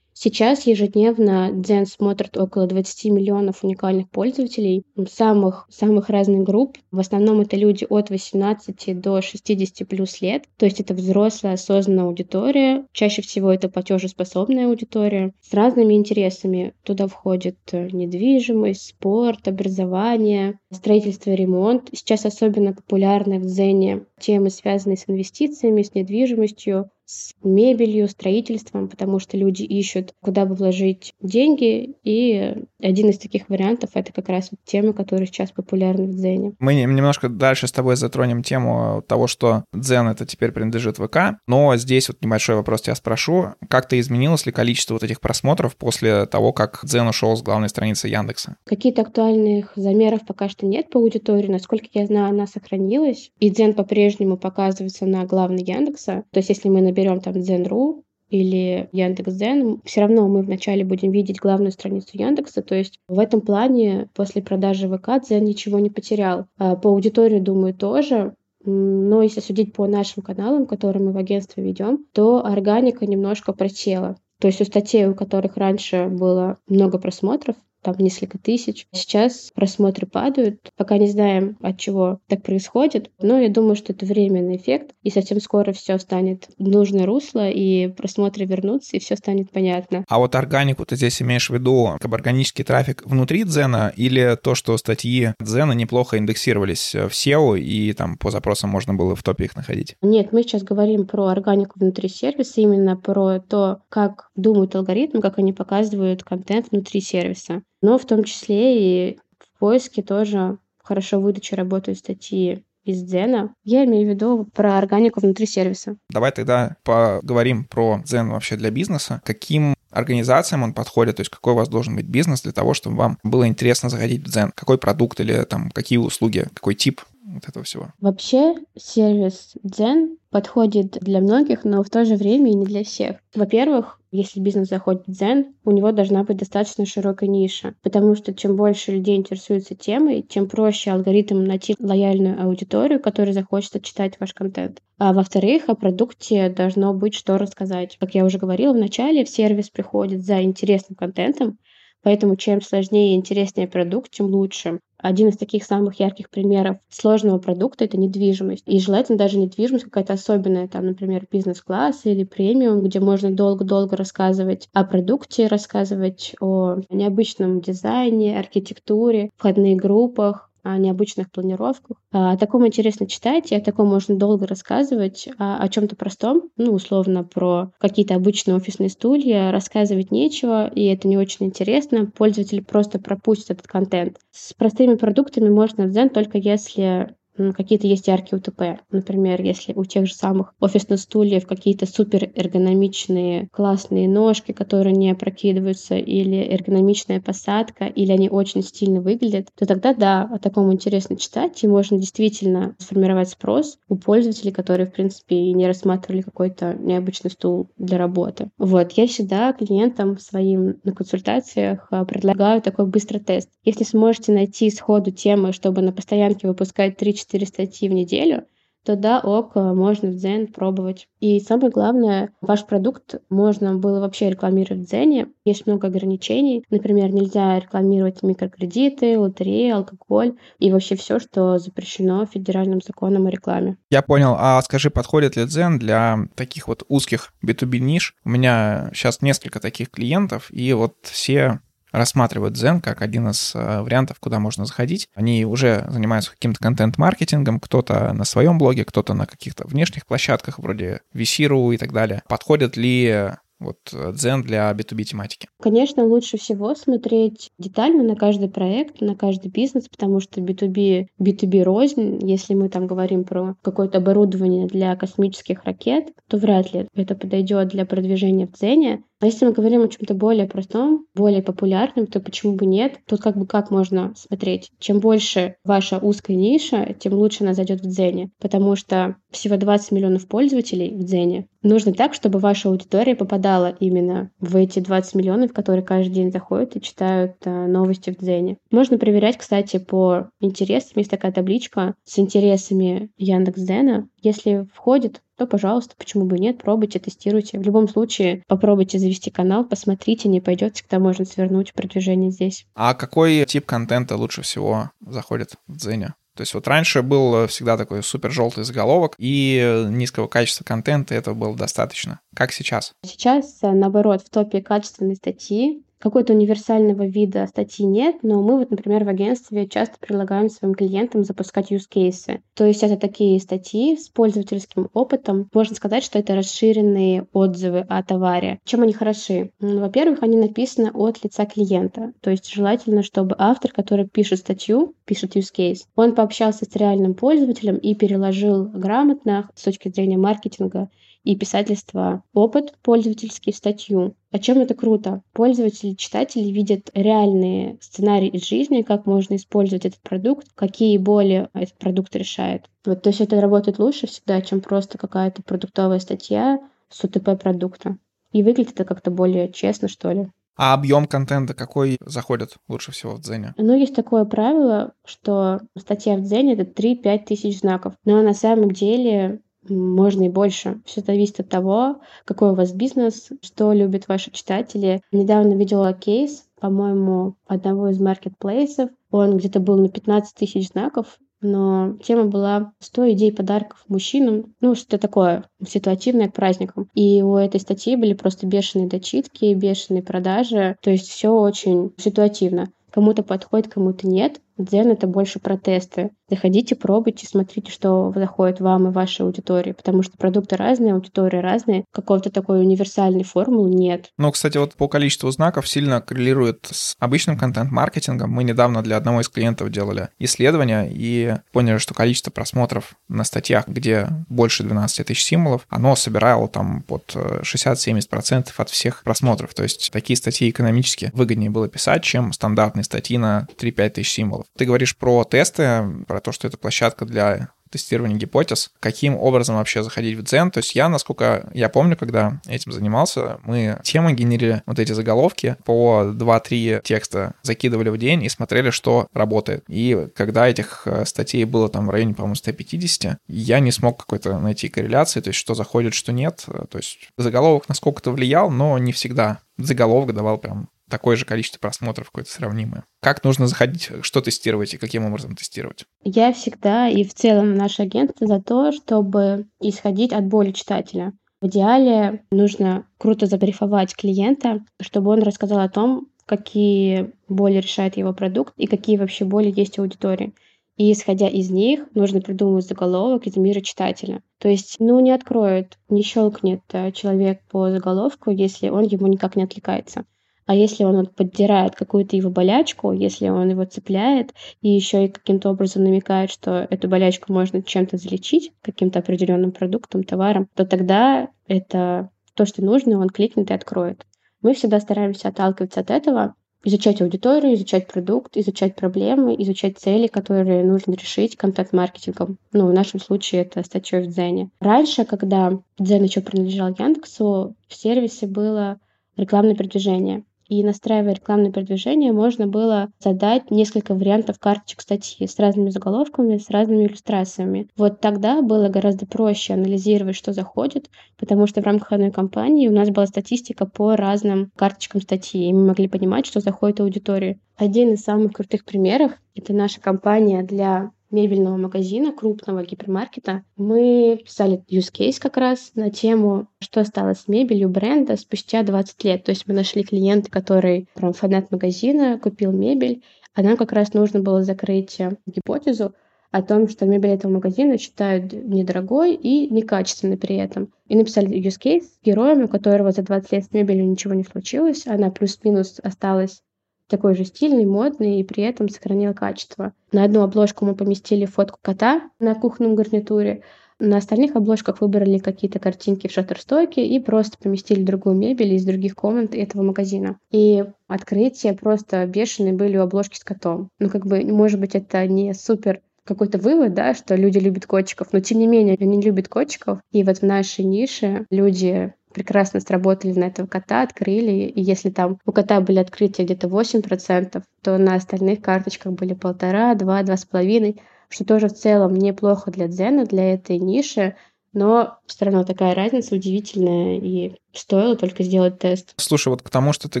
Сейчас 0.20 0.66
ежедневно 0.66 1.52
Дзен 1.52 1.86
смотрит 1.86 2.36
около 2.36 2.66
20 2.66 3.04
миллионов 3.12 3.62
уникальных 3.62 4.10
пользователей 4.10 4.82
самых, 5.08 5.68
самых 5.70 6.08
разных 6.10 6.42
групп. 6.42 6.76
В 6.90 6.98
основном 6.98 7.40
это 7.42 7.56
люди 7.56 7.86
от 7.88 8.10
18 8.10 9.00
до 9.00 9.22
60 9.22 9.86
плюс 9.86 10.20
лет. 10.20 10.46
То 10.56 10.66
есть 10.66 10.80
это 10.80 10.92
взрослая 10.92 11.52
осознанная 11.52 12.06
аудитория. 12.06 12.84
Чаще 12.90 13.22
всего 13.22 13.52
это 13.52 13.68
платежеспособная 13.68 14.66
аудитория 14.66 15.34
с 15.40 15.54
разными 15.54 15.94
интересами. 15.94 16.74
Туда 16.82 17.06
входит 17.06 17.56
э, 17.70 17.88
недвижимость, 17.88 18.88
спорт, 18.88 19.46
образование, 19.46 20.58
строительство, 20.72 21.30
ремонт. 21.30 21.90
Сейчас 21.92 22.26
особенно 22.26 22.72
популярны 22.72 23.38
в 23.38 23.46
Дзене 23.46 24.02
темы, 24.18 24.50
связанные 24.50 24.96
с 24.96 25.04
инвестициями, 25.06 25.82
с 25.82 25.94
недвижимостью, 25.94 26.90
с 27.08 27.32
мебелью, 27.42 28.06
строительством, 28.06 28.88
потому 28.88 29.18
что 29.18 29.38
люди 29.38 29.62
ищут, 29.62 30.12
куда 30.20 30.44
бы 30.44 30.54
вложить 30.54 31.14
деньги, 31.22 31.94
и 32.04 32.54
один 32.82 33.08
из 33.08 33.18
таких 33.18 33.48
вариантов— 33.48 33.90
это 33.94 34.12
как 34.12 34.28
раз 34.28 34.48
вот 34.50 34.60
тема, 34.64 34.92
которая 34.92 35.24
сейчас 35.26 35.50
популярна 35.50 36.04
в 36.04 36.10
Дзене. 36.10 36.52
Мы 36.58 36.74
немножко 36.74 37.30
дальше 37.30 37.66
с 37.66 37.72
тобой 37.72 37.96
затронем 37.96 38.42
тему 38.42 39.02
того, 39.08 39.26
что 39.26 39.64
Дзен— 39.72 40.06
это 40.08 40.26
теперь 40.26 40.52
принадлежит 40.52 40.98
ВК, 40.98 41.38
но 41.46 41.74
здесь 41.78 42.08
вот 42.08 42.22
небольшой 42.22 42.56
вопрос 42.56 42.82
тебя 42.82 42.94
спрошу. 42.94 43.54
Как-то 43.70 43.98
изменилось 43.98 44.44
ли 44.44 44.52
количество 44.52 44.92
вот 44.92 45.02
этих 45.02 45.22
просмотров 45.22 45.76
после 45.76 46.26
того, 46.26 46.52
как 46.52 46.80
Дзен 46.84 47.08
ушел 47.08 47.34
с 47.34 47.42
главной 47.42 47.70
страницы 47.70 48.08
Яндекса? 48.08 48.56
Каких-то 48.64 49.00
актуальных 49.00 49.72
замеров 49.76 50.26
пока 50.26 50.50
что 50.50 50.66
нет 50.66 50.90
по 50.90 50.98
аудитории. 50.98 51.48
Насколько 51.48 51.86
я 51.94 52.04
знаю, 52.04 52.28
она 52.28 52.46
сохранилась, 52.46 53.30
и 53.40 53.48
Дзен 53.48 53.72
по-прежнему 53.72 54.07
показывается 54.36 55.06
на 55.06 55.24
главной 55.24 55.64
Яндекса. 55.64 56.24
То 56.30 56.38
есть 56.38 56.48
если 56.48 56.68
мы 56.68 56.80
набираем 56.80 57.08
берем 57.08 57.20
там 57.20 57.34
Zen.ru 57.34 58.02
или 58.28 58.88
Яндекс.Дзен, 58.92 59.80
все 59.84 60.00
равно 60.02 60.28
мы 60.28 60.42
вначале 60.42 60.84
будем 60.84 61.12
видеть 61.12 61.40
главную 61.40 61.72
страницу 61.72 62.10
Яндекса, 62.12 62.62
то 62.62 62.74
есть 62.74 63.00
в 63.08 63.18
этом 63.18 63.40
плане 63.40 64.10
после 64.14 64.42
продажи 64.42 64.88
ВК 64.88 65.22
Дзен 65.22 65.44
ничего 65.44 65.78
не 65.78 65.88
потерял. 65.88 66.46
А 66.58 66.76
по 66.76 66.90
аудитории, 66.90 67.40
думаю, 67.40 67.74
тоже, 67.74 68.34
но 68.64 69.22
если 69.22 69.40
судить 69.40 69.72
по 69.72 69.86
нашим 69.86 70.22
каналам, 70.22 70.66
которые 70.66 71.02
мы 71.02 71.12
в 71.12 71.16
агентстве 71.16 71.62
ведем, 71.62 72.04
то 72.12 72.44
органика 72.44 73.06
немножко 73.06 73.52
просела. 73.52 74.16
То 74.40 74.48
есть 74.48 74.60
у 74.60 74.64
статей, 74.64 75.06
у 75.06 75.14
которых 75.14 75.56
раньше 75.56 76.06
было 76.06 76.58
много 76.68 76.98
просмотров, 76.98 77.56
там 77.82 77.96
несколько 77.98 78.38
тысяч. 78.38 78.86
Сейчас 78.92 79.50
просмотры 79.54 80.06
падают, 80.06 80.70
пока 80.76 80.98
не 80.98 81.08
знаем, 81.08 81.56
от 81.60 81.78
чего 81.78 82.20
так 82.28 82.42
происходит, 82.42 83.10
но 83.20 83.38
я 83.38 83.48
думаю, 83.48 83.76
что 83.76 83.92
это 83.92 84.06
временный 84.06 84.56
эффект, 84.56 84.90
и 85.02 85.10
совсем 85.10 85.40
скоро 85.40 85.72
все 85.72 85.98
станет 85.98 86.48
в 86.58 86.68
нужное 86.68 87.06
русло, 87.06 87.48
и 87.48 87.88
просмотры 87.88 88.44
вернутся, 88.44 88.96
и 88.96 89.00
все 89.00 89.16
станет 89.16 89.50
понятно. 89.50 90.04
А 90.08 90.18
вот 90.18 90.34
органику 90.34 90.84
ты 90.84 90.96
здесь 90.96 91.20
имеешь 91.22 91.50
в 91.50 91.54
виду 91.54 91.96
как 92.00 92.10
бы 92.10 92.16
органический 92.16 92.64
трафик 92.64 93.02
внутри 93.04 93.44
Дзена 93.44 93.92
или 93.96 94.36
то, 94.42 94.54
что 94.54 94.76
статьи 94.76 95.32
Дзена 95.40 95.72
неплохо 95.72 96.18
индексировались 96.18 96.94
в 96.94 97.08
SEO, 97.08 97.58
и 97.58 97.92
там 97.92 98.16
по 98.16 98.30
запросам 98.30 98.70
можно 98.70 98.94
было 98.94 99.14
в 99.14 99.22
топе 99.22 99.44
их 99.44 99.56
находить? 99.56 99.96
Нет, 100.02 100.32
мы 100.32 100.42
сейчас 100.42 100.62
говорим 100.62 101.06
про 101.06 101.26
органику 101.26 101.78
внутри 101.78 102.08
сервиса, 102.08 102.60
именно 102.60 102.96
про 102.96 103.40
то, 103.40 103.80
как 103.88 104.28
думают 104.36 104.74
алгоритмы, 104.74 105.20
как 105.20 105.38
они 105.38 105.52
показывают 105.52 106.24
контент 106.24 106.66
внутри 106.70 107.00
сервиса. 107.00 107.62
Но 107.82 107.98
в 107.98 108.04
том 108.04 108.24
числе 108.24 109.10
и 109.10 109.18
в 109.38 109.58
поиске 109.58 110.02
тоже 110.02 110.58
хорошо 110.82 111.20
выдачи 111.20 111.54
работают 111.54 111.98
статьи 111.98 112.64
из 112.84 113.02
Дзена. 113.02 113.52
Я 113.64 113.84
имею 113.84 114.06
в 114.06 114.14
виду 114.14 114.48
про 114.54 114.78
органику 114.78 115.20
внутри 115.20 115.46
сервиса. 115.46 115.96
Давай 116.10 116.32
тогда 116.32 116.76
поговорим 116.84 117.64
про 117.64 118.00
Дзен 118.04 118.30
вообще 118.30 118.56
для 118.56 118.70
бизнеса. 118.70 119.20
Каким 119.24 119.74
организациям 119.90 120.62
он 120.62 120.72
подходит, 120.72 121.16
то 121.16 121.20
есть 121.20 121.30
какой 121.30 121.52
у 121.52 121.56
вас 121.56 121.68
должен 121.68 121.96
быть 121.96 122.06
бизнес 122.06 122.42
для 122.42 122.52
того, 122.52 122.72
чтобы 122.72 122.96
вам 122.96 123.18
было 123.22 123.46
интересно 123.46 123.90
заходить 123.90 124.26
в 124.26 124.30
Дзен, 124.30 124.52
какой 124.54 124.78
продукт 124.78 125.20
или 125.20 125.44
там 125.44 125.70
какие 125.70 125.98
услуги, 125.98 126.46
какой 126.54 126.74
тип 126.74 127.02
вот 127.26 127.46
этого 127.46 127.64
всего? 127.64 127.92
Вообще 128.00 128.54
сервис 128.78 129.52
Дзен 129.62 130.16
подходит 130.30 130.92
для 131.00 131.20
многих, 131.20 131.64
но 131.64 131.82
в 131.82 131.90
то 131.90 132.06
же 132.06 132.16
время 132.16 132.50
и 132.50 132.54
не 132.54 132.64
для 132.64 132.84
всех. 132.84 133.16
Во-первых, 133.34 133.97
если 134.10 134.40
бизнес 134.40 134.68
заходит 134.68 135.06
в 135.06 135.12
Дзен, 135.12 135.54
у 135.64 135.70
него 135.70 135.92
должна 135.92 136.24
быть 136.24 136.36
достаточно 136.36 136.86
широкая 136.86 137.28
ниша, 137.28 137.74
потому 137.82 138.14
что 138.14 138.34
чем 138.34 138.56
больше 138.56 138.92
людей 138.92 139.16
интересуются 139.16 139.74
темой, 139.74 140.22
тем 140.22 140.48
проще 140.48 140.90
алгоритм 140.90 141.44
найти 141.44 141.76
лояльную 141.78 142.42
аудиторию, 142.42 143.00
которая 143.00 143.32
захочет 143.32 143.82
читать 143.82 144.18
ваш 144.20 144.34
контент. 144.34 144.82
А 144.98 145.12
во-вторых, 145.12 145.64
о 145.68 145.74
продукте 145.74 146.48
должно 146.48 146.94
быть 146.94 147.14
что 147.14 147.38
рассказать. 147.38 147.96
Как 147.98 148.14
я 148.14 148.24
уже 148.24 148.38
говорила 148.38 148.72
в 148.72 148.78
начале, 148.78 149.24
в 149.24 149.28
сервис 149.28 149.70
приходит 149.70 150.24
за 150.24 150.42
интересным 150.42 150.96
контентом, 150.96 151.58
Поэтому 152.02 152.36
чем 152.36 152.60
сложнее 152.62 153.12
и 153.12 153.16
интереснее 153.16 153.68
продукт, 153.68 154.10
тем 154.10 154.26
лучше. 154.26 154.80
Один 155.00 155.28
из 155.28 155.36
таких 155.36 155.64
самых 155.64 156.00
ярких 156.00 156.28
примеров 156.28 156.78
сложного 156.88 157.38
продукта— 157.38 157.84
это 157.86 157.96
недвижимость. 157.96 158.64
И 158.66 158.80
желательно 158.80 159.16
даже 159.16 159.38
недвижимость 159.38 159.84
какая-то 159.84 160.14
особенная, 160.14 160.66
там, 160.66 160.86
например, 160.86 161.26
бизнес-класс 161.30 162.00
или 162.04 162.24
премиум, 162.24 162.82
где 162.82 162.98
можно 162.98 163.30
долго-долго 163.30 163.96
рассказывать 163.96 164.68
о 164.72 164.84
продукте, 164.84 165.46
рассказывать 165.46 166.34
о 166.40 166.78
необычном 166.90 167.60
дизайне, 167.60 168.38
архитектуре, 168.38 169.30
входных 169.36 169.80
группах, 169.80 170.47
о 170.62 170.76
необычных 170.78 171.30
планировках. 171.30 171.96
А, 172.12 172.32
о 172.32 172.36
таком 172.36 172.66
интересно 172.66 173.06
читать, 173.06 173.52
и 173.52 173.56
о 173.56 173.60
таком 173.60 173.88
можно 173.88 174.16
долго 174.16 174.46
рассказывать, 174.46 175.28
а 175.38 175.58
о 175.58 175.68
чем-то 175.68 175.96
простом, 175.96 176.50
ну, 176.56 176.72
условно, 176.72 177.24
про 177.24 177.72
какие-то 177.78 178.14
обычные 178.14 178.56
офисные 178.56 178.88
стулья, 178.88 179.50
рассказывать 179.50 180.10
нечего, 180.10 180.68
и 180.68 180.84
это 180.84 181.08
не 181.08 181.16
очень 181.16 181.46
интересно. 181.46 182.06
Пользователь 182.06 182.64
просто 182.64 182.98
пропустит 182.98 183.50
этот 183.50 183.66
контент. 183.66 184.18
С 184.30 184.54
простыми 184.54 184.94
продуктами 184.94 185.48
можно 185.48 185.86
в 185.86 186.08
только 186.08 186.38
если 186.38 187.14
какие-то 187.56 187.86
есть 187.86 188.08
яркие 188.08 188.38
УТП. 188.38 188.80
Например, 188.90 189.40
если 189.40 189.72
у 189.74 189.84
тех 189.84 190.06
же 190.06 190.14
самых 190.14 190.54
офисных 190.60 191.00
стульев 191.00 191.46
какие-то 191.46 191.86
супер 191.86 192.30
эргономичные 192.34 193.48
классные 193.52 194.08
ножки, 194.08 194.52
которые 194.52 194.94
не 194.94 195.10
опрокидываются, 195.10 195.96
или 195.96 196.36
эргономичная 196.36 197.20
посадка, 197.20 197.86
или 197.86 198.12
они 198.12 198.28
очень 198.28 198.62
стильно 198.62 199.00
выглядят, 199.00 199.48
то 199.56 199.66
тогда 199.66 199.94
да, 199.94 200.28
о 200.32 200.38
таком 200.38 200.72
интересно 200.72 201.16
читать, 201.16 201.62
и 201.62 201.68
можно 201.68 201.98
действительно 201.98 202.74
сформировать 202.78 203.30
спрос 203.30 203.78
у 203.88 203.96
пользователей, 203.96 204.52
которые, 204.52 204.86
в 204.86 204.92
принципе, 204.92 205.36
и 205.36 205.52
не 205.52 205.66
рассматривали 205.66 206.22
какой-то 206.22 206.74
необычный 206.74 207.30
стул 207.30 207.68
для 207.76 207.98
работы. 207.98 208.50
Вот, 208.58 208.92
я 208.92 209.06
всегда 209.06 209.52
клиентам 209.52 210.18
своим 210.18 210.78
на 210.84 210.92
консультациях 210.92 211.86
а, 211.90 212.04
предлагаю 212.04 212.62
такой 212.62 212.86
быстрый 212.86 213.18
тест. 213.18 213.50
Если 213.64 213.84
сможете 213.84 214.32
найти 214.32 214.70
сходу 214.70 215.10
темы, 215.10 215.52
чтобы 215.52 215.82
на 215.82 215.92
постоянке 215.92 216.48
выпускать 216.48 216.96
3 216.96 217.14
4 217.28 217.46
статьи 217.46 217.88
в 217.88 217.92
неделю, 217.92 218.44
то 218.84 218.96
да, 218.96 219.20
ок, 219.20 219.54
можно 219.54 220.08
в 220.08 220.14
Дзен 220.14 220.46
пробовать. 220.46 221.08
И 221.20 221.40
самое 221.40 221.70
главное, 221.70 222.30
ваш 222.40 222.64
продукт 222.64 223.16
можно 223.28 223.74
было 223.74 224.00
вообще 224.00 224.30
рекламировать 224.30 224.84
в 224.84 224.86
Дзене. 224.86 225.28
Есть 225.44 225.66
много 225.66 225.88
ограничений. 225.88 226.64
Например, 226.70 227.12
нельзя 227.12 227.58
рекламировать 227.58 228.22
микрокредиты, 228.22 229.18
лотереи, 229.18 229.70
алкоголь 229.70 230.36
и 230.58 230.72
вообще 230.72 230.96
все, 230.96 231.18
что 231.18 231.58
запрещено 231.58 232.24
федеральным 232.24 232.80
законом 232.80 233.26
о 233.26 233.30
рекламе. 233.30 233.76
Я 233.90 234.00
понял. 234.00 234.34
А 234.38 234.62
скажи, 234.62 234.88
подходит 234.88 235.36
ли 235.36 235.44
Дзен 235.44 235.78
для 235.78 236.20
таких 236.34 236.66
вот 236.66 236.84
узких 236.88 237.34
B2B 237.44 237.80
ниш? 237.80 238.14
У 238.24 238.30
меня 238.30 238.90
сейчас 238.94 239.20
несколько 239.20 239.60
таких 239.60 239.90
клиентов, 239.90 240.50
и 240.50 240.72
вот 240.72 240.94
все 241.02 241.60
рассматривают 241.92 242.56
Zen 242.56 242.80
как 242.80 243.02
один 243.02 243.28
из 243.28 243.54
э, 243.54 243.80
вариантов, 243.80 244.18
куда 244.20 244.38
можно 244.38 244.64
заходить. 244.64 245.08
Они 245.14 245.44
уже 245.44 245.86
занимаются 245.88 246.30
каким-то 246.30 246.60
контент-маркетингом, 246.60 247.60
кто-то 247.60 248.12
на 248.12 248.24
своем 248.24 248.58
блоге, 248.58 248.84
кто-то 248.84 249.14
на 249.14 249.26
каких-то 249.26 249.66
внешних 249.66 250.06
площадках, 250.06 250.58
вроде 250.58 251.00
VC.ru 251.14 251.74
и 251.74 251.78
так 251.78 251.92
далее. 251.92 252.22
Подходят 252.28 252.76
ли 252.76 253.32
вот 253.58 253.78
Zen 253.92 254.42
для 254.42 254.70
B2B 254.72 255.04
тематики? 255.04 255.48
Конечно, 255.60 256.04
лучше 256.04 256.38
всего 256.38 256.74
смотреть 256.74 257.50
детально 257.58 258.02
на 258.02 258.16
каждый 258.16 258.48
проект, 258.48 259.00
на 259.00 259.16
каждый 259.16 259.50
бизнес, 259.50 259.88
потому 259.88 260.20
что 260.20 260.40
B2B, 260.40 261.06
B2B 261.20 261.62
рознь. 261.62 262.18
Если 262.28 262.54
мы 262.54 262.68
там 262.68 262.86
говорим 262.86 263.24
про 263.24 263.56
какое-то 263.62 263.98
оборудование 263.98 264.66
для 264.66 264.94
космических 264.96 265.64
ракет, 265.64 266.12
то 266.28 266.36
вряд 266.36 266.72
ли 266.72 266.88
это 266.94 267.14
подойдет 267.14 267.68
для 267.68 267.84
продвижения 267.84 268.46
в 268.46 268.52
Дзене. 268.52 269.02
А 269.20 269.26
если 269.26 269.46
мы 269.46 269.52
говорим 269.52 269.82
о 269.82 269.88
чем-то 269.88 270.14
более 270.14 270.46
простом, 270.46 271.06
более 271.14 271.42
популярном, 271.42 272.06
то 272.06 272.20
почему 272.20 272.54
бы 272.54 272.66
нет? 272.66 273.00
Тут 273.06 273.20
как 273.20 273.36
бы 273.36 273.46
как 273.46 273.72
можно 273.72 274.12
смотреть? 274.14 274.70
Чем 274.78 275.00
больше 275.00 275.56
ваша 275.64 275.98
узкая 275.98 276.36
ниша, 276.36 276.94
тем 277.00 277.14
лучше 277.14 277.42
она 277.42 277.52
зайдет 277.52 277.80
в 277.80 277.88
Дзене, 277.88 278.30
потому 278.38 278.76
что 278.76 279.16
всего 279.30 279.56
20 279.56 279.90
миллионов 279.90 280.28
пользователей 280.28 280.94
в 280.94 281.02
Дзене. 281.02 281.48
Нужно 281.62 281.92
так, 281.92 282.14
чтобы 282.14 282.38
ваша 282.38 282.68
аудитория 282.68 283.16
попадала 283.16 283.74
именно 283.80 284.30
в 284.38 284.56
эти 284.56 284.78
20 284.78 285.14
миллионов, 285.16 285.52
которые 285.52 285.84
каждый 285.84 286.12
день 286.12 286.30
заходят 286.30 286.76
и 286.76 286.80
читают 286.80 287.36
э, 287.44 287.66
новости 287.66 288.10
в 288.10 288.16
Дзене. 288.16 288.58
Можно 288.70 288.96
проверять, 288.98 289.38
кстати, 289.38 289.78
по 289.78 290.28
интересам. 290.40 290.92
Есть 290.96 291.10
такая 291.10 291.32
табличка 291.32 291.94
с 292.04 292.18
интересами 292.18 293.10
Яндекс.Дзена. 293.16 294.08
Если 294.22 294.68
входит 294.72 295.20
то, 295.36 295.46
пожалуйста, 295.46 295.94
почему 295.96 296.24
бы 296.26 296.36
нет, 296.38 296.58
пробуйте, 296.58 296.98
тестируйте. 296.98 297.60
В 297.60 297.62
любом 297.62 297.88
случае, 297.88 298.42
попробуйте 298.48 298.98
завести 298.98 299.30
канал, 299.30 299.64
посмотрите, 299.64 300.28
не 300.28 300.40
пойдет, 300.40 300.74
всегда 300.74 300.98
можно 300.98 301.24
свернуть 301.24 301.72
продвижение 301.74 302.32
здесь. 302.32 302.66
А 302.74 302.94
какой 302.94 303.44
тип 303.46 303.64
контента 303.64 304.16
лучше 304.16 304.42
всего 304.42 304.90
заходит 305.00 305.54
в 305.68 305.76
Дзене? 305.76 306.14
То 306.38 306.42
есть 306.42 306.54
вот 306.54 306.68
раньше 306.68 307.02
был 307.02 307.48
всегда 307.48 307.76
такой 307.76 308.00
супер 308.00 308.30
желтый 308.30 308.62
заголовок, 308.62 309.16
и 309.18 309.86
низкого 309.88 310.28
качества 310.28 310.62
контента 310.62 311.12
этого 311.12 311.34
было 311.34 311.56
достаточно. 311.56 312.20
Как 312.32 312.52
сейчас? 312.52 312.92
Сейчас, 313.04 313.58
наоборот, 313.62 314.22
в 314.22 314.30
топе 314.30 314.62
качественной 314.62 315.16
статьи, 315.16 315.82
какого-то 315.98 316.32
универсального 316.32 317.06
вида 317.06 317.46
статьи 317.46 317.84
нет, 317.84 318.16
но 318.22 318.42
мы 318.42 318.58
вот, 318.58 318.70
например, 318.70 319.04
в 319.04 319.08
агентстве 319.08 319.68
часто 319.68 319.96
предлагаем 319.98 320.48
своим 320.48 320.74
клиентам 320.74 321.24
запускать 321.24 321.70
cases. 321.70 322.40
То 322.54 322.64
есть 322.64 322.82
это 322.82 322.96
такие 322.96 323.38
статьи 323.40 323.96
с 323.96 324.08
пользовательским 324.08 324.88
опытом. 324.92 325.48
Можно 325.52 325.76
сказать, 325.76 326.04
что 326.04 326.18
это 326.18 326.34
расширенные 326.34 327.26
отзывы 327.32 327.80
о 327.88 328.02
товаре. 328.02 328.58
Чем 328.64 328.82
они 328.82 328.92
хороши? 328.92 329.52
Во-первых, 329.60 330.22
они 330.22 330.36
написаны 330.36 330.90
от 330.92 331.22
лица 331.22 331.46
клиента. 331.46 332.12
То 332.20 332.30
есть 332.30 332.52
желательно, 332.52 333.02
чтобы 333.02 333.34
автор, 333.38 333.72
который 333.72 334.08
пишет 334.08 334.40
статью, 334.40 334.94
пишет 335.04 335.36
case, 335.36 335.84
он 335.94 336.14
пообщался 336.14 336.64
с 336.64 336.74
реальным 336.74 337.14
пользователем 337.14 337.76
и 337.76 337.94
переложил 337.94 338.64
грамотно 338.64 339.50
с 339.54 339.62
точки 339.62 339.88
зрения 339.88 340.16
маркетинга 340.16 340.88
и 341.28 341.36
писательства 341.36 342.22
опыт 342.32 342.72
пользовательский 342.82 343.52
в 343.52 343.56
статью. 343.56 344.14
О 344.30 344.38
чем 344.38 344.60
это 344.60 344.74
круто? 344.74 345.20
Пользователи, 345.34 345.92
читатели 345.92 346.48
видят 346.48 346.90
реальные 346.94 347.76
сценарии 347.82 348.28
из 348.28 348.46
жизни, 348.46 348.80
как 348.80 349.04
можно 349.04 349.36
использовать 349.36 349.84
этот 349.84 350.00
продукт, 350.00 350.46
какие 350.54 350.96
боли 350.96 351.50
этот 351.52 351.76
продукт 351.76 352.16
решает. 352.16 352.70
Вот, 352.86 353.02
то 353.02 353.10
есть 353.10 353.20
это 353.20 353.42
работает 353.42 353.78
лучше 353.78 354.06
всегда, 354.06 354.40
чем 354.40 354.62
просто 354.62 354.96
какая-то 354.96 355.42
продуктовая 355.42 355.98
статья 355.98 356.60
с 356.88 357.04
УТП 357.04 357.38
продукта. 357.38 357.98
И 358.32 358.42
выглядит 358.42 358.72
это 358.72 358.86
как-то 358.86 359.10
более 359.10 359.52
честно, 359.52 359.88
что 359.88 360.10
ли. 360.10 360.28
А 360.56 360.72
объем 360.72 361.06
контента 361.06 361.52
какой 361.52 361.98
заходит 362.00 362.56
лучше 362.68 362.90
всего 362.92 363.16
в 363.16 363.20
Дзене? 363.20 363.52
Ну, 363.58 363.78
есть 363.78 363.94
такое 363.94 364.24
правило, 364.24 364.94
что 365.04 365.60
статья 365.76 366.16
в 366.16 366.22
Дзене— 366.22 366.54
это 366.54 366.64
3-5 366.64 367.26
тысяч 367.26 367.60
знаков. 367.60 367.92
Но 368.06 368.22
на 368.22 368.32
самом 368.32 368.70
деле 368.70 369.42
можно 369.68 370.24
и 370.24 370.28
больше. 370.28 370.80
Все 370.84 371.00
зависит 371.00 371.40
от 371.40 371.48
того, 371.48 372.00
какой 372.24 372.50
у 372.50 372.54
вас 372.54 372.72
бизнес, 372.72 373.30
что 373.42 373.72
любят 373.72 374.08
ваши 374.08 374.30
читатели. 374.30 375.00
Недавно 375.12 375.54
видела 375.54 375.92
кейс 375.92 376.48
по-моему, 376.60 377.36
одного 377.46 377.88
из 377.88 378.00
маркетплейсов. 378.00 378.90
Он 379.10 379.36
где-то 379.36 379.60
был 379.60 379.76
на 379.76 379.88
15 379.88 380.34
тысяч 380.34 380.68
знаков, 380.68 381.18
но 381.40 381.96
тема 382.02 382.24
была 382.24 382.72
100 382.80 383.12
идей 383.12 383.32
подарков 383.32 383.84
мужчинам, 383.88 384.54
ну, 384.60 384.74
что 384.74 384.98
такое, 384.98 385.44
ситуативное 385.66 386.28
к 386.28 386.34
праздникам. 386.34 386.88
И 386.94 387.22
у 387.22 387.36
этой 387.36 387.60
статьи 387.60 387.96
были 387.96 388.12
просто 388.14 388.46
бешеные 388.46 388.88
дочитки, 388.88 389.54
бешеные 389.54 390.02
продажи, 390.02 390.76
то 390.82 390.90
есть 390.90 391.08
все 391.08 391.30
очень 391.30 391.92
ситуативно. 391.96 392.70
Кому-то 392.90 393.22
подходит, 393.22 393.68
кому-то 393.68 394.08
нет. 394.08 394.40
Дзен— 394.58 394.90
это 394.92 395.06
больше 395.06 395.38
протесты. 395.38 396.10
Заходите, 396.30 396.76
пробуйте, 396.76 397.26
смотрите, 397.26 397.72
что 397.72 398.12
заходит 398.14 398.60
вам 398.60 398.88
и 398.88 398.92
вашей 398.92 399.22
аудитории, 399.22 399.72
потому 399.72 400.02
что 400.02 400.18
продукты 400.18 400.56
разные, 400.56 400.92
аудитории 400.92 401.38
разные. 401.38 401.84
Какого-то 401.92 402.30
такой 402.30 402.60
универсальной 402.60 403.24
формулы 403.24 403.70
нет. 403.70 404.10
Ну, 404.18 404.30
кстати, 404.30 404.58
вот 404.58 404.74
по 404.74 404.88
количеству 404.88 405.30
знаков 405.30 405.66
сильно 405.66 406.02
коррелирует 406.02 406.66
с 406.70 406.94
обычным 406.98 407.38
контент-маркетингом. 407.38 408.30
Мы 408.30 408.44
недавно 408.44 408.82
для 408.82 408.98
одного 408.98 409.22
из 409.22 409.28
клиентов 409.28 409.70
делали 409.70 410.08
исследование 410.18 410.88
и 410.90 411.36
поняли, 411.52 411.78
что 411.78 411.94
количество 411.94 412.30
просмотров 412.30 412.96
на 413.08 413.24
статьях, 413.24 413.66
где 413.66 414.08
больше 414.28 414.64
12 414.64 415.06
тысяч 415.06 415.24
символов, 415.24 415.66
оно 415.70 415.96
собирало 415.96 416.48
там 416.48 416.82
под 416.82 417.14
60-70% 417.14 418.48
от 418.54 418.68
всех 418.68 419.02
просмотров. 419.02 419.54
То 419.54 419.62
есть 419.62 419.90
такие 419.92 420.16
статьи 420.16 420.50
экономически 420.50 421.10
выгоднее 421.14 421.48
было 421.48 421.68
писать, 421.68 422.02
чем 422.02 422.34
стандартные 422.34 422.84
статьи 422.84 423.16
на 423.16 423.46
3-5 423.58 423.90
тысяч 423.90 424.12
символов. 424.12 424.46
Ты 424.56 424.64
говоришь 424.64 424.96
про 424.96 425.24
тесты, 425.24 426.04
про 426.06 426.20
то, 426.20 426.32
что 426.32 426.48
это 426.48 426.58
площадка 426.58 427.04
для 427.04 427.50
тестирования 427.70 428.16
гипотез, 428.16 428.70
каким 428.80 429.16
образом 429.16 429.56
вообще 429.56 429.82
заходить 429.82 430.16
в 430.16 430.22
Дзен. 430.22 430.50
То 430.50 430.58
есть 430.58 430.74
я, 430.74 430.88
насколько 430.88 431.48
я 431.52 431.68
помню, 431.68 431.96
когда 431.96 432.40
этим 432.46 432.72
занимался, 432.72 433.38
мы 433.44 433.78
темы 433.82 434.12
генерили 434.12 434.62
вот 434.66 434.78
эти 434.78 434.92
заголовки 434.92 435.56
по 435.64 436.12
2-3 436.14 436.82
текста 436.82 437.34
закидывали 437.42 437.90
в 437.90 437.98
день 437.98 438.24
и 438.24 438.28
смотрели, 438.28 438.70
что 438.70 439.08
работает. 439.12 439.64
И 439.68 440.08
когда 440.14 440.48
этих 440.48 440.82
э, 440.86 441.04
статей 441.04 441.44
было 441.44 441.68
там 441.68 441.86
в 441.86 441.90
районе, 441.90 442.14
по-моему, 442.14 442.34
150, 442.34 443.18
я 443.28 443.60
не 443.60 443.72
смог 443.72 443.98
какой-то 443.98 444.38
найти 444.38 444.68
корреляции, 444.68 445.20
то 445.20 445.28
есть 445.28 445.38
что 445.38 445.54
заходит, 445.54 445.94
что 445.94 446.12
нет. 446.12 446.44
То 446.70 446.78
есть 446.78 447.10
заголовок 447.16 447.68
насколько-то 447.68 448.10
влиял, 448.10 448.50
но 448.50 448.78
не 448.78 448.92
всегда 448.92 449.40
заголовок 449.58 450.14
давал 450.14 450.38
прям 450.38 450.68
такое 450.88 451.16
же 451.16 451.24
количество 451.24 451.58
просмотров 451.58 452.06
какое-то 452.06 452.30
сравнимое. 452.30 452.84
Как 453.00 453.24
нужно 453.24 453.46
заходить, 453.46 453.90
что 454.02 454.20
тестировать 454.20 454.74
и 454.74 454.78
каким 454.78 455.04
образом 455.04 455.36
тестировать? 455.36 455.84
Я 456.02 456.32
всегда 456.32 456.88
и 456.88 457.04
в 457.04 457.14
целом 457.14 457.54
наше 457.54 457.82
агентство 457.82 458.26
за 458.26 458.40
то, 458.40 458.72
чтобы 458.72 459.46
исходить 459.60 460.12
от 460.12 460.26
боли 460.26 460.52
читателя. 460.52 461.12
В 461.40 461.46
идеале 461.46 462.24
нужно 462.32 462.84
круто 462.98 463.26
забрифовать 463.26 463.94
клиента, 463.94 464.64
чтобы 464.80 465.12
он 465.12 465.22
рассказал 465.22 465.60
о 465.60 465.68
том, 465.68 466.08
какие 466.26 467.12
боли 467.28 467.58
решает 467.58 467.96
его 467.96 468.12
продукт 468.12 468.52
и 468.56 468.66
какие 468.66 468.96
вообще 468.96 469.24
боли 469.24 469.52
есть 469.54 469.78
у 469.78 469.82
аудитории. 469.82 470.34
И 470.76 470.92
исходя 470.92 471.26
из 471.26 471.50
них, 471.50 471.86
нужно 471.94 472.20
придумывать 472.20 472.66
заголовок 472.66 473.26
из 473.26 473.36
мира 473.36 473.60
читателя. 473.60 474.22
То 474.38 474.48
есть, 474.48 474.76
ну, 474.78 475.00
не 475.00 475.10
откроет, 475.10 475.76
не 475.88 476.02
щелкнет 476.02 476.60
э, 476.72 476.92
человек 476.92 477.40
по 477.50 477.70
заголовку, 477.70 478.30
если 478.30 478.68
он 478.68 478.84
ему 478.84 479.08
никак 479.08 479.34
не 479.34 479.42
отвлекается. 479.42 480.04
А 480.48 480.54
если 480.54 480.82
он 480.84 480.96
вот 480.96 481.14
поддирает 481.14 481.74
какую-то 481.74 482.16
его 482.16 482.30
болячку, 482.30 482.92
если 482.92 483.28
он 483.28 483.50
его 483.50 483.66
цепляет 483.66 484.32
и 484.62 484.70
еще 484.70 485.04
и 485.04 485.08
каким-то 485.08 485.50
образом 485.50 485.84
намекает, 485.84 486.30
что 486.30 486.66
эту 486.70 486.88
болячку 486.88 487.34
можно 487.34 487.62
чем-то 487.62 487.98
залечить, 487.98 488.52
каким-то 488.62 489.00
определенным 489.00 489.52
продуктом, 489.52 490.04
товаром, 490.04 490.48
то 490.54 490.64
тогда 490.64 491.28
это 491.48 492.08
то, 492.32 492.46
что 492.46 492.64
нужно, 492.64 492.98
он 492.98 493.10
кликнет 493.10 493.50
и 493.50 493.54
откроет. 493.54 494.06
Мы 494.40 494.54
всегда 494.54 494.80
стараемся 494.80 495.28
отталкиваться 495.28 495.80
от 495.80 495.90
этого, 495.90 496.34
изучать 496.64 497.02
аудиторию, 497.02 497.52
изучать 497.52 497.86
продукт, 497.86 498.38
изучать 498.38 498.74
проблемы, 498.74 499.34
изучать 499.42 499.76
цели, 499.76 500.06
которые 500.06 500.64
нужно 500.64 500.92
решить 500.92 501.36
контент-маркетингом. 501.36 502.38
Ну, 502.54 502.68
в 502.68 502.72
нашем 502.72 503.00
случае 503.00 503.42
это 503.42 503.62
статьей 503.62 504.00
в 504.00 504.06
Дзене. 504.06 504.48
Раньше, 504.60 505.04
когда 505.04 505.52
Дзен 505.78 506.04
еще 506.04 506.22
принадлежал 506.22 506.68
Яндексу, 506.68 507.54
в 507.68 507.74
сервисе 507.74 508.26
было 508.26 508.80
рекламное 509.18 509.54
продвижение 509.54 510.24
и 510.48 510.64
настраивая 510.64 511.14
рекламное 511.14 511.52
продвижение, 511.52 512.12
можно 512.12 512.46
было 512.46 512.90
задать 512.98 513.50
несколько 513.50 513.94
вариантов 513.94 514.38
карточек 514.38 514.80
статьи 514.80 515.26
с 515.26 515.38
разными 515.38 515.70
заголовками, 515.70 516.38
с 516.38 516.50
разными 516.50 516.86
иллюстрациями. 516.86 517.68
Вот 517.76 518.00
тогда 518.00 518.42
было 518.42 518.68
гораздо 518.68 519.06
проще 519.06 519.54
анализировать, 519.54 520.16
что 520.16 520.32
заходит, 520.32 520.90
потому 521.18 521.46
что 521.46 521.60
в 521.60 521.64
рамках 521.64 521.92
одной 521.92 522.10
кампании 522.10 522.68
у 522.68 522.72
нас 522.72 522.90
была 522.90 523.06
статистика 523.06 523.66
по 523.66 523.96
разным 523.96 524.50
карточкам 524.56 525.00
статьи, 525.00 525.48
и 525.48 525.52
мы 525.52 525.66
могли 525.66 525.88
понимать, 525.88 526.26
что 526.26 526.40
заходит 526.40 526.80
аудитории. 526.80 527.40
Один 527.56 527.92
из 527.92 528.02
самых 528.02 528.32
крутых 528.32 528.64
примеров— 528.64 529.12
это 529.34 529.52
наша 529.52 529.80
компания 529.80 530.42
для 530.42 530.92
мебельного 531.10 531.56
магазина, 531.56 532.12
крупного 532.12 532.64
гипермаркета, 532.64 533.44
мы 533.56 534.20
писали 534.24 534.62
use 534.70 534.92
case 534.92 535.18
как 535.18 535.36
раз 535.36 535.72
на 535.74 535.90
тему, 535.90 536.48
что 536.60 536.84
стало 536.84 537.14
с 537.14 537.28
мебелью 537.28 537.68
бренда 537.68 538.16
спустя 538.16 538.62
20 538.62 539.04
лет. 539.04 539.24
То 539.24 539.30
есть 539.30 539.46
мы 539.46 539.54
нашли 539.54 539.82
клиента, 539.82 540.30
который 540.30 540.88
прям 540.94 541.12
фанат 541.12 541.50
магазина, 541.50 542.18
купил 542.18 542.52
мебель, 542.52 543.02
а 543.34 543.42
нам 543.42 543.56
как 543.56 543.72
раз 543.72 543.94
нужно 543.94 544.20
было 544.20 544.42
закрыть 544.42 545.00
э, 545.00 545.16
гипотезу 545.26 545.94
о 546.30 546.42
том, 546.42 546.68
что 546.68 546.84
мебель 546.84 547.10
этого 547.10 547.32
магазина 547.32 547.78
считают 547.78 548.32
недорогой 548.32 549.14
и 549.14 549.48
некачественной 549.48 550.18
при 550.18 550.36
этом. 550.36 550.72
И 550.88 550.96
написали 550.96 551.38
use 551.40 551.58
case 551.58 551.86
героем, 552.04 552.44
у 552.44 552.48
которого 552.48 552.92
за 552.92 553.02
20 553.02 553.32
лет 553.32 553.44
с 553.44 553.52
мебелью 553.52 553.88
ничего 553.88 554.14
не 554.14 554.24
случилось, 554.24 554.86
она 554.86 555.10
плюс-минус 555.10 555.80
осталась 555.82 556.42
такой 556.88 557.14
же 557.14 557.24
стильный, 557.24 557.66
модный 557.66 558.20
и 558.20 558.24
при 558.24 558.42
этом 558.42 558.68
сохранил 558.68 559.14
качество. 559.14 559.72
На 559.92 560.04
одну 560.04 560.22
обложку 560.22 560.64
мы 560.64 560.74
поместили 560.74 561.26
фотку 561.26 561.58
кота 561.62 562.02
на 562.18 562.34
кухонном 562.34 562.74
гарнитуре, 562.74 563.42
на 563.80 563.98
остальных 563.98 564.34
обложках 564.34 564.80
выбрали 564.80 565.18
какие-то 565.18 565.60
картинки 565.60 566.08
в 566.08 566.10
шаттерстойке 566.10 566.84
и 566.84 566.98
просто 566.98 567.38
поместили 567.38 567.84
другую 567.84 568.16
мебель 568.16 568.54
из 568.54 568.64
других 568.64 568.96
комнат 568.96 569.36
этого 569.36 569.62
магазина. 569.62 570.18
И 570.32 570.64
открытия 570.88 571.52
просто 571.52 572.04
бешеные 572.06 572.54
были 572.54 572.76
у 572.76 572.82
обложки 572.82 573.16
с 573.16 573.22
котом. 573.22 573.68
Ну, 573.78 573.88
как 573.88 574.04
бы, 574.04 574.24
может 574.24 574.58
быть, 574.58 574.74
это 574.74 575.06
не 575.06 575.32
супер 575.32 575.80
какой-то 576.02 576.38
вывод, 576.38 576.74
да, 576.74 576.94
что 576.94 577.14
люди 577.14 577.38
любят 577.38 577.66
котиков, 577.66 578.12
но 578.12 578.20
тем 578.20 578.38
не 578.38 578.48
менее 578.48 578.76
они 578.80 579.00
любят 579.00 579.28
котиков. 579.28 579.78
И 579.92 580.02
вот 580.02 580.18
в 580.18 580.22
нашей 580.22 580.64
нише 580.64 581.26
люди 581.30 581.94
прекрасно 582.18 582.60
сработали 582.60 583.12
на 583.12 583.24
этого 583.24 583.46
кота, 583.46 583.82
открыли, 583.82 584.46
и 584.46 584.60
если 584.60 584.90
там 584.90 585.18
у 585.24 585.32
кота 585.32 585.60
были 585.60 585.78
открытия 585.78 586.24
где-то 586.24 586.48
8%, 586.48 587.42
то 587.62 587.78
на 587.78 587.94
остальных 587.94 588.42
карточках 588.42 588.92
были 588.92 589.14
полтора, 589.14 589.74
два, 589.76 590.02
два 590.02 590.16
с 590.16 590.24
половиной, 590.24 590.82
что 591.08 591.24
тоже 591.24 591.48
в 591.48 591.54
целом 591.54 591.94
неплохо 591.94 592.50
для 592.50 592.66
дзена, 592.66 593.06
для 593.06 593.34
этой 593.34 593.58
ниши, 593.58 594.16
но 594.52 594.98
все 595.06 595.24
равно 595.26 595.44
такая 595.44 595.74
разница 595.74 596.14
удивительная, 596.14 596.98
и 596.98 597.34
стоило 597.52 597.96
только 597.96 598.22
сделать 598.22 598.58
тест. 598.58 598.94
Слушай, 598.96 599.28
вот 599.28 599.42
к 599.42 599.50
тому, 599.50 599.72
что 599.72 599.88
ты 599.88 600.00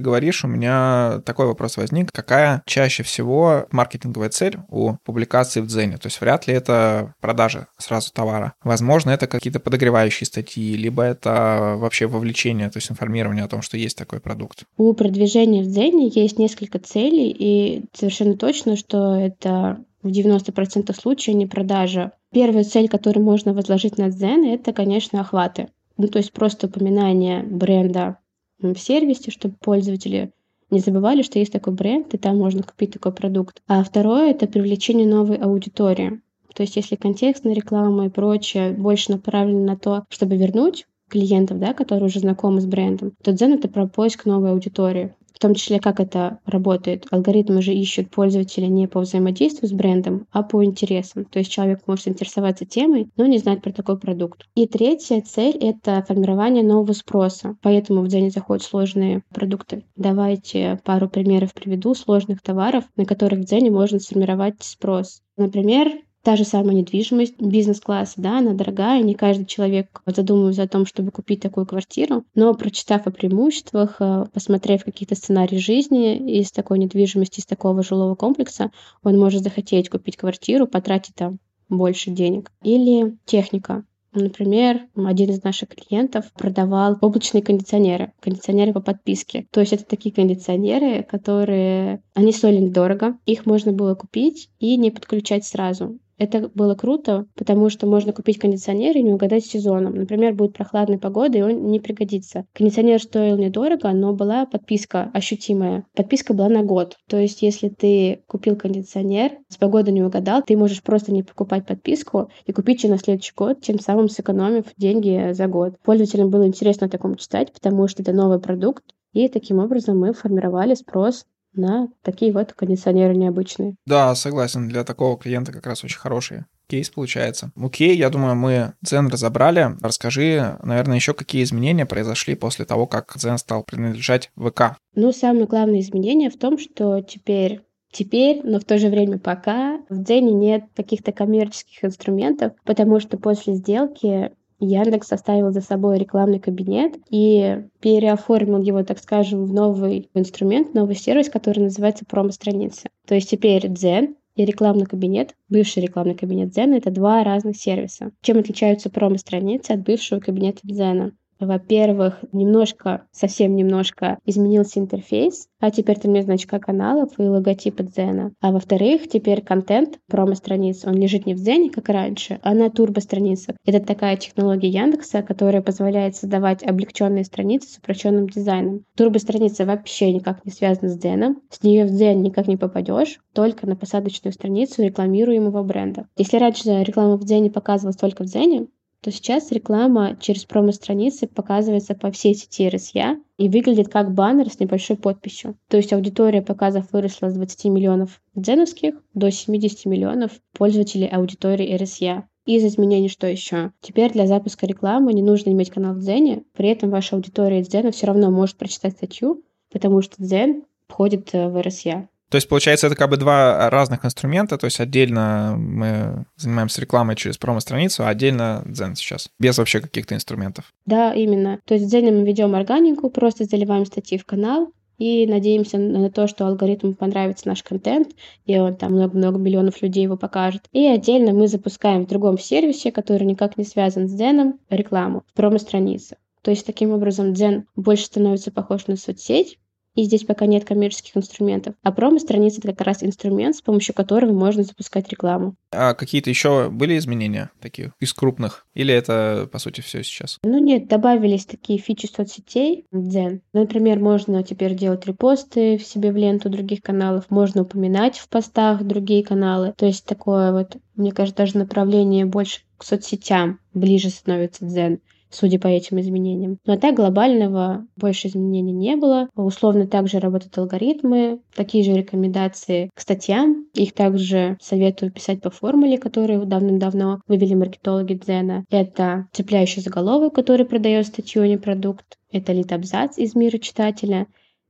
говоришь, 0.00 0.44
у 0.44 0.48
меня 0.48 1.20
такой 1.24 1.46
вопрос 1.46 1.76
возник. 1.76 2.12
Какая 2.12 2.62
чаще 2.66 3.02
всего 3.02 3.66
маркетинговая 3.70 4.30
цель 4.30 4.58
у 4.68 4.94
публикации 5.04 5.60
в 5.60 5.66
Дзене? 5.66 5.98
То 5.98 6.06
есть 6.06 6.20
вряд 6.20 6.46
ли 6.46 6.54
это 6.54 7.14
продажа 7.20 7.66
сразу 7.78 8.12
товара. 8.12 8.54
Возможно, 8.62 9.10
это 9.10 9.26
какие-то 9.26 9.60
подогревающие 9.60 10.26
статьи, 10.26 10.76
либо 10.76 11.02
это 11.02 11.74
вообще 11.78 12.06
вовлечение, 12.06 12.70
то 12.70 12.78
есть 12.78 12.90
информирование 12.90 13.44
о 13.44 13.48
том, 13.48 13.62
что 13.62 13.76
есть 13.76 13.96
такой 13.96 14.20
продукт. 14.20 14.64
У 14.76 14.92
продвижения 14.92 15.62
в 15.62 15.66
Дзене 15.66 16.08
есть 16.08 16.38
несколько 16.38 16.78
целей, 16.78 17.34
и 17.36 17.84
совершенно 17.92 18.36
точно, 18.36 18.76
что 18.76 19.14
это 19.16 19.84
в 20.08 20.10
90% 20.10 20.94
случаев 20.94 21.36
не 21.36 21.46
продажа. 21.46 22.12
Первая 22.32 22.64
цель, 22.64 22.88
которую 22.88 23.24
можно 23.24 23.54
возложить 23.54 23.98
на 23.98 24.08
Zen, 24.08 24.46
это, 24.52 24.72
конечно, 24.72 25.20
охваты. 25.20 25.68
Ну, 25.96 26.08
то 26.08 26.18
есть 26.18 26.32
просто 26.32 26.66
упоминание 26.66 27.42
бренда 27.42 28.18
в 28.60 28.76
сервисе, 28.76 29.30
чтобы 29.30 29.54
пользователи 29.60 30.32
не 30.70 30.80
забывали, 30.80 31.22
что 31.22 31.38
есть 31.38 31.52
такой 31.52 31.72
бренд, 31.72 32.12
и 32.14 32.18
там 32.18 32.38
можно 32.38 32.62
купить 32.62 32.92
такой 32.92 33.12
продукт. 33.12 33.62
А 33.66 33.82
второе— 33.82 34.30
это 34.32 34.46
привлечение 34.46 35.06
новой 35.06 35.36
аудитории. 35.36 36.20
То 36.54 36.62
есть 36.62 36.76
если 36.76 36.96
контекстная 36.96 37.54
реклама 37.54 38.06
и 38.06 38.10
прочее 38.10 38.72
больше 38.72 39.12
направлено 39.12 39.64
на 39.64 39.76
то, 39.76 40.04
чтобы 40.08 40.36
вернуть 40.36 40.86
клиентов, 41.08 41.58
да, 41.58 41.72
которые 41.72 42.06
уже 42.06 42.20
знакомы 42.20 42.60
с 42.60 42.66
брендом, 42.66 43.12
то 43.22 43.30
Zen— 43.32 43.54
это 43.58 43.68
про 43.68 43.86
поиск 43.86 44.26
новой 44.26 44.50
аудитории 44.50 45.14
в 45.38 45.40
том 45.40 45.54
числе 45.54 45.78
как 45.78 46.00
это 46.00 46.40
работает. 46.46 47.06
Алгоритмы 47.12 47.62
же 47.62 47.72
ищут 47.72 48.10
пользователя 48.10 48.66
не 48.66 48.88
по 48.88 48.98
взаимодействию 48.98 49.68
с 49.68 49.72
брендом, 49.72 50.26
а 50.32 50.42
по 50.42 50.64
интересам. 50.64 51.26
То 51.26 51.38
есть 51.38 51.52
человек 51.52 51.82
может 51.86 52.08
интересоваться 52.08 52.64
темой, 52.64 53.08
но 53.16 53.24
не 53.26 53.38
знать 53.38 53.62
про 53.62 53.70
такой 53.70 54.00
продукт. 54.00 54.46
И 54.56 54.66
третья 54.66 55.20
цель— 55.20 55.56
это 55.60 56.04
формирование 56.08 56.64
нового 56.64 56.92
спроса. 56.92 57.56
Поэтому 57.62 58.00
в 58.02 58.08
Дзене 58.08 58.30
заходят 58.30 58.64
сложные 58.64 59.22
продукты. 59.32 59.84
Давайте 59.94 60.80
пару 60.84 61.08
примеров 61.08 61.54
приведу 61.54 61.94
сложных 61.94 62.42
товаров, 62.42 62.82
на 62.96 63.04
которых 63.04 63.38
в 63.38 63.44
Дзене 63.44 63.70
можно 63.70 64.00
сформировать 64.00 64.56
спрос. 64.58 65.20
Например, 65.36 65.88
Та 66.28 66.36
же 66.36 66.44
самая 66.44 66.74
недвижимость 66.76 67.40
бизнес-класса, 67.40 68.20
да, 68.20 68.40
она 68.40 68.52
дорогая, 68.52 69.02
не 69.02 69.14
каждый 69.14 69.46
человек 69.46 70.02
задумывается 70.04 70.62
о 70.62 70.68
том, 70.68 70.84
чтобы 70.84 71.10
купить 71.10 71.40
такую 71.40 71.64
квартиру, 71.64 72.26
но 72.34 72.52
прочитав 72.52 73.06
о 73.06 73.10
преимуществах, 73.10 73.96
э, 73.98 74.26
посмотрев 74.30 74.84
какие-то 74.84 75.14
сценарии 75.14 75.56
жизни 75.56 76.38
из 76.38 76.52
такой 76.52 76.80
недвижимости, 76.80 77.40
из 77.40 77.46
такого 77.46 77.82
жилого 77.82 78.14
комплекса, 78.14 78.72
он 79.02 79.18
может 79.18 79.42
захотеть 79.42 79.88
купить 79.88 80.18
квартиру, 80.18 80.66
потратить 80.66 81.14
там 81.14 81.38
больше 81.70 82.10
денег. 82.10 82.52
Или 82.62 83.16
техника. 83.24 83.84
Например, 84.12 84.82
один 84.96 85.30
из 85.30 85.42
наших 85.42 85.70
клиентов 85.70 86.30
продавал 86.34 86.98
облачные 87.00 87.42
кондиционеры, 87.42 88.12
кондиционеры 88.20 88.74
по 88.74 88.80
подписке. 88.80 89.46
То 89.50 89.60
есть 89.60 89.72
это 89.72 89.86
такие 89.86 90.14
кондиционеры, 90.14 91.04
которые, 91.04 92.02
они 92.12 92.32
стоили 92.32 92.58
недорого, 92.58 93.16
их 93.24 93.46
можно 93.46 93.72
было 93.72 93.94
купить 93.94 94.50
и 94.58 94.76
не 94.76 94.90
подключать 94.90 95.46
сразу. 95.46 95.98
Это 96.18 96.50
было 96.52 96.74
круто, 96.74 97.26
потому 97.36 97.70
что 97.70 97.86
можно 97.86 98.12
купить 98.12 98.38
кондиционер 98.38 98.96
и 98.96 99.02
не 99.02 99.12
угадать 99.12 99.44
с 99.44 99.50
сезоном. 99.50 99.94
Например, 99.94 100.34
будет 100.34 100.54
прохладная 100.54 100.98
погода, 100.98 101.38
и 101.38 101.42
он 101.42 101.70
не 101.70 101.78
пригодится. 101.78 102.44
Кондиционер 102.52 103.00
стоил 103.00 103.38
недорого, 103.38 103.90
но 103.92 104.12
была 104.12 104.44
подписка 104.44 105.10
ощутимая. 105.14 105.86
Подписка 105.94 106.34
была 106.34 106.48
на 106.48 106.62
год. 106.62 106.96
То 107.08 107.18
есть, 107.18 107.42
если 107.42 107.68
ты 107.68 108.22
купил 108.26 108.56
кондиционер, 108.56 109.32
с 109.48 109.56
погодой 109.56 109.94
не 109.94 110.02
угадал, 110.02 110.42
ты 110.44 110.56
можешь 110.56 110.82
просто 110.82 111.12
не 111.12 111.22
покупать 111.22 111.66
подписку 111.66 112.30
и 112.46 112.52
купить 112.52 112.82
ее 112.82 112.90
на 112.90 112.98
следующий 112.98 113.32
год, 113.36 113.60
тем 113.60 113.78
самым 113.78 114.08
сэкономив 114.08 114.64
деньги 114.76 115.32
за 115.32 115.46
год. 115.46 115.74
Пользователям 115.84 116.30
было 116.30 116.46
интересно 116.46 116.88
о 116.88 116.90
таком 116.90 117.14
читать, 117.14 117.52
потому 117.52 117.86
что 117.86 118.02
это 118.02 118.12
новый 118.12 118.40
продукт, 118.40 118.84
и 119.12 119.28
таким 119.28 119.58
образом 119.58 119.98
мы 119.98 120.12
формировали 120.12 120.74
спрос 120.74 121.24
на 121.58 121.88
такие 122.02 122.32
вот 122.32 122.52
кондиционеры 122.54 123.14
необычные. 123.14 123.74
Да, 123.86 124.14
согласен. 124.14 124.68
Для 124.68 124.84
такого 124.84 125.18
клиента 125.18 125.52
как 125.52 125.66
раз 125.66 125.84
очень 125.84 125.98
хороший 125.98 126.44
кейс 126.68 126.90
получается. 126.90 127.50
Окей, 127.56 127.96
я 127.96 128.10
думаю, 128.10 128.36
мы 128.36 128.74
Zen 128.84 129.08
разобрали. 129.08 129.76
Расскажи, 129.80 130.58
наверное, 130.62 130.96
еще 130.96 131.14
какие 131.14 131.42
изменения 131.42 131.86
произошли 131.86 132.34
после 132.34 132.64
того, 132.64 132.86
как 132.86 133.16
Zen 133.16 133.38
стал 133.38 133.64
принадлежать 133.64 134.30
ВК. 134.36 134.76
Ну, 134.94 135.12
самое 135.12 135.46
главное 135.46 135.80
изменение 135.80 136.30
в 136.30 136.38
том, 136.38 136.58
что 136.58 137.00
теперь 137.00 137.60
Теперь, 137.90 138.42
но 138.44 138.60
в 138.60 138.64
то 138.64 138.76
же 138.76 138.88
время 138.88 139.18
пока, 139.18 139.80
в 139.88 140.02
Дзене 140.02 140.32
нет 140.32 140.64
каких-то 140.76 141.10
коммерческих 141.10 141.84
инструментов, 141.84 142.52
потому 142.64 143.00
что 143.00 143.16
после 143.16 143.54
сделки 143.54 144.30
Яндекс 144.60 145.12
оставил 145.12 145.52
за 145.52 145.60
собой 145.60 145.98
рекламный 145.98 146.40
кабинет 146.40 146.96
и 147.10 147.62
переоформил 147.80 148.60
его, 148.60 148.82
так 148.82 148.98
скажем, 148.98 149.44
в 149.44 149.52
новый 149.52 150.10
инструмент, 150.14 150.74
новый 150.74 150.96
сервис, 150.96 151.28
который 151.28 151.60
называется 151.60 152.04
промо-страница. 152.04 152.88
То 153.06 153.14
есть 153.14 153.30
теперь 153.30 153.68
Дзен 153.68 154.16
и 154.34 154.44
рекламный 154.44 154.86
кабинет, 154.86 155.34
бывший 155.48 155.82
рекламный 155.82 156.14
кабинет 156.14 156.50
Дзена— 156.50 156.74
это 156.76 156.90
два 156.90 157.24
разных 157.24 157.56
сервиса. 157.56 158.12
Чем 158.20 158.38
отличаются 158.38 158.90
промо-страницы 158.90 159.72
от 159.72 159.82
бывшего 159.82 160.20
кабинета 160.20 160.60
Дзена? 160.64 161.12
Во-первых, 161.40 162.24
немножко, 162.32 163.04
совсем 163.12 163.54
немножко 163.54 164.18
изменился 164.24 164.80
интерфейс, 164.80 165.48
а 165.60 165.70
теперь 165.70 165.98
там 165.98 166.12
нет 166.12 166.24
значка 166.24 166.58
каналов 166.58 167.12
и 167.18 167.22
логотипа 167.22 167.82
Дзена. 167.82 168.32
А 168.40 168.52
во-вторых, 168.52 169.08
теперь 169.08 169.42
контент 169.42 169.98
промо-страниц, 170.08 170.84
он 170.84 170.94
лежит 170.94 171.26
не 171.26 171.34
в 171.34 171.38
Дзене, 171.38 171.70
как 171.70 171.88
раньше, 171.88 172.38
а 172.42 172.54
на 172.54 172.70
турбо-страницах. 172.70 173.56
Это 173.64 173.80
такая 173.80 174.16
технология 174.16 174.68
Яндекса, 174.68 175.22
которая 175.22 175.62
позволяет 175.62 176.16
создавать 176.16 176.62
облегченные 176.62 177.24
страницы 177.24 177.68
с 177.68 177.78
упрощенным 177.78 178.28
дизайном. 178.28 178.84
Турбо-страница 178.96 179.64
вообще 179.64 180.12
никак 180.12 180.44
не 180.44 180.50
связана 180.50 180.88
с 180.88 180.98
Дзеном, 180.98 181.42
с 181.50 181.62
нее 181.62 181.84
в 181.84 181.90
Дзен 181.90 182.22
никак 182.22 182.48
не 182.48 182.56
попадешь, 182.56 183.20
только 183.32 183.66
на 183.66 183.76
посадочную 183.76 184.32
страницу 184.32 184.82
рекламируемого 184.82 185.62
бренда. 185.62 186.08
Если 186.16 186.36
раньше 186.38 186.82
реклама 186.82 187.16
в 187.16 187.24
Дзене 187.24 187.50
показывалась 187.50 187.96
только 187.96 188.24
в 188.24 188.26
Дзене, 188.26 188.66
то 189.00 189.12
сейчас 189.12 189.52
реклама 189.52 190.16
через 190.20 190.44
промо-страницы 190.44 191.26
показывается 191.26 191.94
по 191.94 192.10
всей 192.10 192.34
сети 192.34 192.68
РСЯ 192.68 193.16
и 193.36 193.48
выглядит 193.48 193.88
как 193.88 194.12
баннер 194.12 194.50
с 194.50 194.58
небольшой 194.58 194.96
подписью. 194.96 195.56
То 195.68 195.76
есть 195.76 195.92
аудитория 195.92 196.42
показов 196.42 196.92
выросла 196.92 197.30
с 197.30 197.34
20 197.34 197.64
миллионов 197.66 198.20
дзеновских 198.34 198.94
до 199.14 199.30
70 199.30 199.86
миллионов 199.86 200.32
пользователей 200.52 201.06
аудитории 201.06 201.76
РСЯ. 201.76 202.28
Из 202.46 202.64
изменений 202.64 203.08
что 203.08 203.26
еще? 203.26 203.72
Теперь 203.80 204.12
для 204.12 204.26
запуска 204.26 204.66
рекламы 204.66 205.12
не 205.12 205.22
нужно 205.22 205.50
иметь 205.50 205.70
канал 205.70 205.94
в 205.94 206.00
Дзене, 206.00 206.44
при 206.54 206.70
этом 206.70 206.90
ваша 206.90 207.14
аудитория 207.14 207.60
из 207.60 207.68
Дзена 207.68 207.90
все 207.92 208.06
равно 208.06 208.30
может 208.30 208.56
прочитать 208.56 208.94
статью, 208.94 209.44
потому 209.70 210.00
что 210.00 210.16
Дзен 210.18 210.64
входит 210.88 211.32
в 211.32 211.62
РСЯ. 211.62 212.08
То 212.30 212.36
есть, 212.36 212.48
получается, 212.48 212.86
это 212.86 212.96
как 212.96 213.10
бы 213.10 213.16
два 213.16 213.70
разных 213.70 214.04
инструмента, 214.04 214.58
то 214.58 214.66
есть 214.66 214.80
отдельно 214.80 215.54
мы 215.56 216.26
занимаемся 216.36 216.80
рекламой 216.80 217.16
через 217.16 217.38
промо-страницу, 217.38 218.04
а 218.04 218.08
отдельно 218.08 218.62
Zen 218.66 218.94
сейчас, 218.94 219.30
без 219.38 219.56
вообще 219.56 219.80
каких-то 219.80 220.14
инструментов. 220.14 220.72
Да, 220.84 221.14
именно. 221.14 221.60
То 221.64 221.74
есть 221.74 221.86
в 221.86 221.94
Zen 221.94 222.10
мы 222.10 222.26
ведем 222.26 222.54
органику, 222.54 223.08
просто 223.08 223.44
заливаем 223.44 223.86
статьи 223.86 224.18
в 224.18 224.26
канал, 224.26 224.72
и 224.98 225.26
надеемся 225.26 225.78
на 225.78 226.10
то, 226.10 226.26
что 226.26 226.46
алгоритму 226.46 226.94
понравится 226.94 227.48
наш 227.48 227.62
контент, 227.62 228.08
и 228.46 228.58
он 228.58 228.76
там 228.76 228.92
много-много 228.92 229.38
миллионов 229.38 229.80
людей 229.80 230.02
его 230.02 230.16
покажет. 230.16 230.64
И 230.72 230.86
отдельно 230.86 231.32
мы 231.32 231.46
запускаем 231.46 232.04
в 232.04 232.08
другом 232.08 232.36
сервисе, 232.36 232.90
который 232.90 233.24
никак 233.24 233.56
не 233.56 233.64
связан 233.64 234.08
с 234.08 234.12
Дзеном, 234.12 234.58
рекламу 234.68 235.22
в 235.28 235.34
промо-странице. 235.34 236.16
То 236.42 236.50
есть 236.50 236.66
таким 236.66 236.92
образом 236.92 237.32
Дзен 237.32 237.66
больше 237.76 238.06
становится 238.06 238.50
похож 238.50 238.86
на 238.86 238.96
соцсеть, 238.96 239.58
и 239.98 240.04
здесь 240.04 240.22
пока 240.22 240.46
нет 240.46 240.64
коммерческих 240.64 241.16
инструментов. 241.16 241.74
А 241.82 241.90
промо-страница— 241.90 242.58
это 242.62 242.68
как 242.68 242.86
раз 242.86 243.02
инструмент, 243.02 243.56
с 243.56 243.62
помощью 243.62 243.96
которого 243.96 244.32
можно 244.32 244.62
запускать 244.62 245.08
рекламу. 245.08 245.56
А 245.72 245.94
какие-то 245.94 246.30
еще 246.30 246.70
были 246.70 246.96
изменения 246.96 247.50
такие 247.60 247.92
из 247.98 248.14
крупных? 248.14 248.64
Или 248.74 248.94
это, 248.94 249.48
по 249.50 249.58
сути, 249.58 249.80
все 249.80 250.04
сейчас? 250.04 250.38
Ну 250.44 250.60
нет, 250.60 250.86
добавились 250.86 251.46
такие 251.46 251.80
фичи 251.80 252.06
соцсетей, 252.06 252.86
Дзен. 252.92 253.40
Например, 253.52 253.98
можно 253.98 254.44
теперь 254.44 254.76
делать 254.76 255.04
репосты 255.04 255.78
в 255.78 255.84
себе 255.84 256.12
в 256.12 256.16
ленту 256.16 256.48
других 256.48 256.80
каналов, 256.80 257.28
можно 257.28 257.62
упоминать 257.62 258.18
в 258.18 258.28
постах 258.28 258.84
другие 258.84 259.24
каналы. 259.24 259.74
То 259.76 259.86
есть 259.86 260.04
такое 260.04 260.52
вот, 260.52 260.76
мне 260.94 261.10
кажется, 261.10 261.38
даже 261.42 261.58
направление 261.58 262.24
больше 262.24 262.60
к 262.76 262.84
соцсетям 262.84 263.58
ближе 263.74 264.10
становится 264.10 264.64
Дзен 264.64 265.00
судя 265.30 265.58
по 265.58 265.66
этим 265.66 266.00
изменениям. 266.00 266.58
Но 266.66 266.76
так 266.76 266.94
глобального 266.96 267.86
больше 267.96 268.28
изменений 268.28 268.72
не 268.72 268.96
было. 268.96 269.28
Условно 269.34 269.86
также 269.86 270.18
работают 270.18 270.56
алгоритмы, 270.58 271.40
такие 271.54 271.84
же 271.84 271.92
рекомендации 271.92 272.90
к 272.94 273.00
статьям. 273.00 273.66
Их 273.74 273.92
также 273.92 274.56
советую 274.60 275.12
писать 275.12 275.40
по 275.40 275.50
формуле, 275.50 275.98
которую 275.98 276.46
давным-давно 276.46 277.20
вывели 277.26 277.54
маркетологи 277.54 278.14
Дзена. 278.14 278.64
Это 278.70 279.28
цепляющий 279.32 279.82
заголовок, 279.82 280.34
который 280.34 280.66
продает 280.66 281.06
статью, 281.06 281.42
а 281.42 281.48
не 281.48 281.56
продукт. 281.56 282.18
Это 282.30 282.52
лид-абзац 282.52 283.18
из 283.18 283.34
мира 283.34 283.58
читателя 283.58 284.26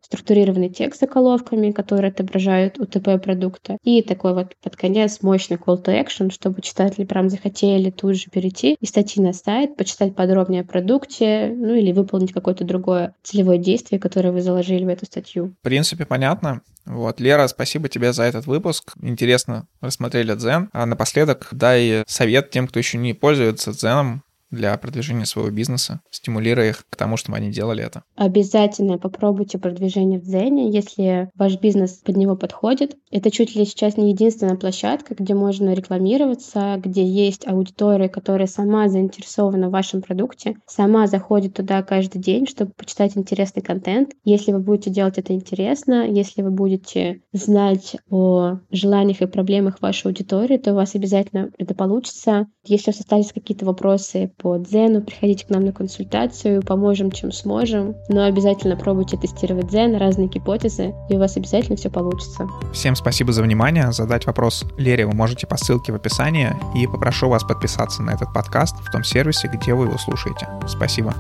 структурированный 0.08 0.70
текст 0.70 0.98
с 0.98 1.00
заголовками, 1.00 1.70
которые 1.70 2.10
отображают 2.10 2.78
УТП 2.78 3.22
продукта, 3.22 3.76
и 3.82 4.02
такой 4.02 4.34
вот 4.34 4.54
под 4.62 4.76
конец 4.76 5.18
мощный 5.22 5.56
call 5.56 5.82
to 5.82 5.94
action, 5.94 6.30
чтобы 6.32 6.62
читатели 6.62 7.04
прям 7.04 7.28
захотели 7.28 7.90
тут 7.90 8.16
же 8.16 8.30
перейти 8.30 8.76
и 8.80 8.86
статьи 8.86 9.22
на 9.22 9.32
сайт, 9.32 9.76
почитать 9.76 10.14
подробнее 10.14 10.62
о 10.62 10.64
продукте, 10.64 11.54
ну 11.54 11.74
или 11.74 11.92
выполнить 11.92 12.32
какое-то 12.32 12.64
другое 12.64 13.14
целевое 13.22 13.58
действие, 13.58 14.00
которое 14.00 14.32
вы 14.32 14.40
заложили 14.40 14.84
в 14.84 14.88
эту 14.88 15.06
статью. 15.06 15.54
В 15.60 15.64
принципе, 15.64 16.06
понятно. 16.06 16.62
Вот, 16.86 17.20
Лера, 17.20 17.46
спасибо 17.48 17.90
тебе 17.90 18.14
за 18.14 18.22
этот 18.22 18.46
выпуск. 18.46 18.94
Интересно 19.02 19.66
рассмотрели 19.82 20.34
Дзен. 20.34 20.70
А 20.72 20.86
напоследок 20.86 21.48
дай 21.52 22.02
совет 22.06 22.50
тем, 22.50 22.66
кто 22.66 22.78
еще 22.78 22.96
не 22.96 23.12
пользуется 23.12 23.72
Дзеном, 23.72 24.22
для 24.50 24.76
продвижения 24.78 25.26
своего 25.26 25.50
бизнеса, 25.50 26.00
стимулируя 26.10 26.70
их 26.70 26.84
к 26.88 26.96
тому, 26.96 27.16
чтобы 27.16 27.38
они 27.38 27.50
делали 27.50 27.84
это. 27.84 28.02
Обязательно 28.16 28.98
попробуйте 28.98 29.58
продвижение 29.58 30.18
в 30.18 30.24
Дзене, 30.24 30.70
если 30.70 31.30
ваш 31.34 31.58
бизнес 31.58 31.92
под 32.04 32.16
него 32.16 32.36
подходит. 32.36 32.96
Это 33.10 33.30
чуть 33.30 33.54
ли 33.54 33.64
сейчас 33.64 33.96
не 33.96 34.10
единственная 34.10 34.56
площадка, 34.56 35.14
где 35.14 35.34
можно 35.34 35.74
рекламироваться, 35.74 36.80
где 36.82 37.04
есть 37.06 37.46
аудитория, 37.46 38.08
которая 38.08 38.46
сама 38.46 38.88
заинтересована 38.88 39.68
в 39.68 39.72
вашем 39.72 40.02
продукте, 40.02 40.56
сама 40.66 41.06
заходит 41.06 41.54
туда 41.54 41.82
каждый 41.82 42.20
день, 42.20 42.46
чтобы 42.46 42.72
почитать 42.72 43.16
интересный 43.16 43.62
контент. 43.62 44.10
Если 44.24 44.52
вы 44.52 44.60
будете 44.60 44.90
делать 44.90 45.18
это 45.18 45.32
интересно, 45.32 46.06
если 46.08 46.42
вы 46.42 46.50
будете 46.50 47.22
знать 47.32 47.96
о 48.10 48.58
желаниях 48.70 49.22
и 49.22 49.26
проблемах 49.26 49.80
вашей 49.80 50.06
аудитории, 50.06 50.58
то 50.58 50.72
у 50.72 50.76
вас 50.76 50.94
обязательно 50.94 51.50
это 51.58 51.74
получится. 51.74 52.46
Если 52.64 52.90
у 52.90 52.92
вас 52.92 53.00
остались 53.00 53.32
какие-то 53.32 53.64
вопросы 53.64 54.32
по 54.38 54.56
дзену, 54.56 55.02
приходите 55.02 55.46
к 55.46 55.50
нам 55.50 55.64
на 55.64 55.72
консультацию, 55.72 56.62
поможем, 56.62 57.10
чем 57.10 57.32
сможем. 57.32 57.96
Но 58.08 58.24
обязательно 58.24 58.76
пробуйте 58.76 59.16
тестировать 59.16 59.68
дзен, 59.68 59.96
разные 59.96 60.28
гипотезы, 60.28 60.94
и 61.08 61.16
у 61.16 61.18
вас 61.18 61.36
обязательно 61.36 61.76
все 61.76 61.90
получится. 61.90 62.48
Всем 62.72 62.94
спасибо 62.94 63.32
за 63.32 63.42
внимание. 63.42 63.92
Задать 63.92 64.26
вопрос 64.26 64.64
Лере 64.76 65.06
вы 65.06 65.12
можете 65.12 65.46
по 65.46 65.56
ссылке 65.56 65.92
в 65.92 65.96
описании, 65.96 66.50
и 66.76 66.86
попрошу 66.86 67.28
вас 67.28 67.42
подписаться 67.42 68.02
на 68.02 68.10
этот 68.10 68.32
подкаст 68.32 68.76
в 68.76 68.90
том 68.90 69.04
сервисе, 69.04 69.50
где 69.52 69.74
вы 69.74 69.86
его 69.86 69.98
слушаете. 69.98 70.48
Спасибо. 70.66 71.14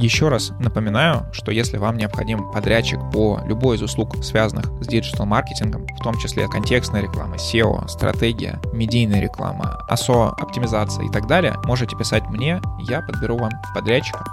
Еще 0.00 0.28
раз 0.28 0.52
напоминаю, 0.58 1.26
что 1.30 1.52
если 1.52 1.76
вам 1.76 1.98
необходим 1.98 2.50
подрядчик 2.52 2.98
по 3.12 3.38
любой 3.44 3.76
из 3.76 3.82
услуг, 3.82 4.16
связанных 4.24 4.64
с 4.82 4.86
диджитал-маркетингом, 4.86 5.86
в 5.86 6.02
том 6.02 6.16
числе 6.16 6.48
контекстная 6.48 7.02
реклама, 7.02 7.36
SEO, 7.36 7.86
стратегия, 7.86 8.58
медийная 8.72 9.20
реклама, 9.20 9.78
ASO, 9.90 10.30
оптимизация 10.38 11.04
и 11.04 11.10
так 11.10 11.26
далее, 11.26 11.54
можете 11.64 11.98
писать 11.98 12.22
мне, 12.30 12.62
я 12.88 13.02
подберу 13.02 13.36
вам 13.36 13.50
подрядчика. 13.74 14.24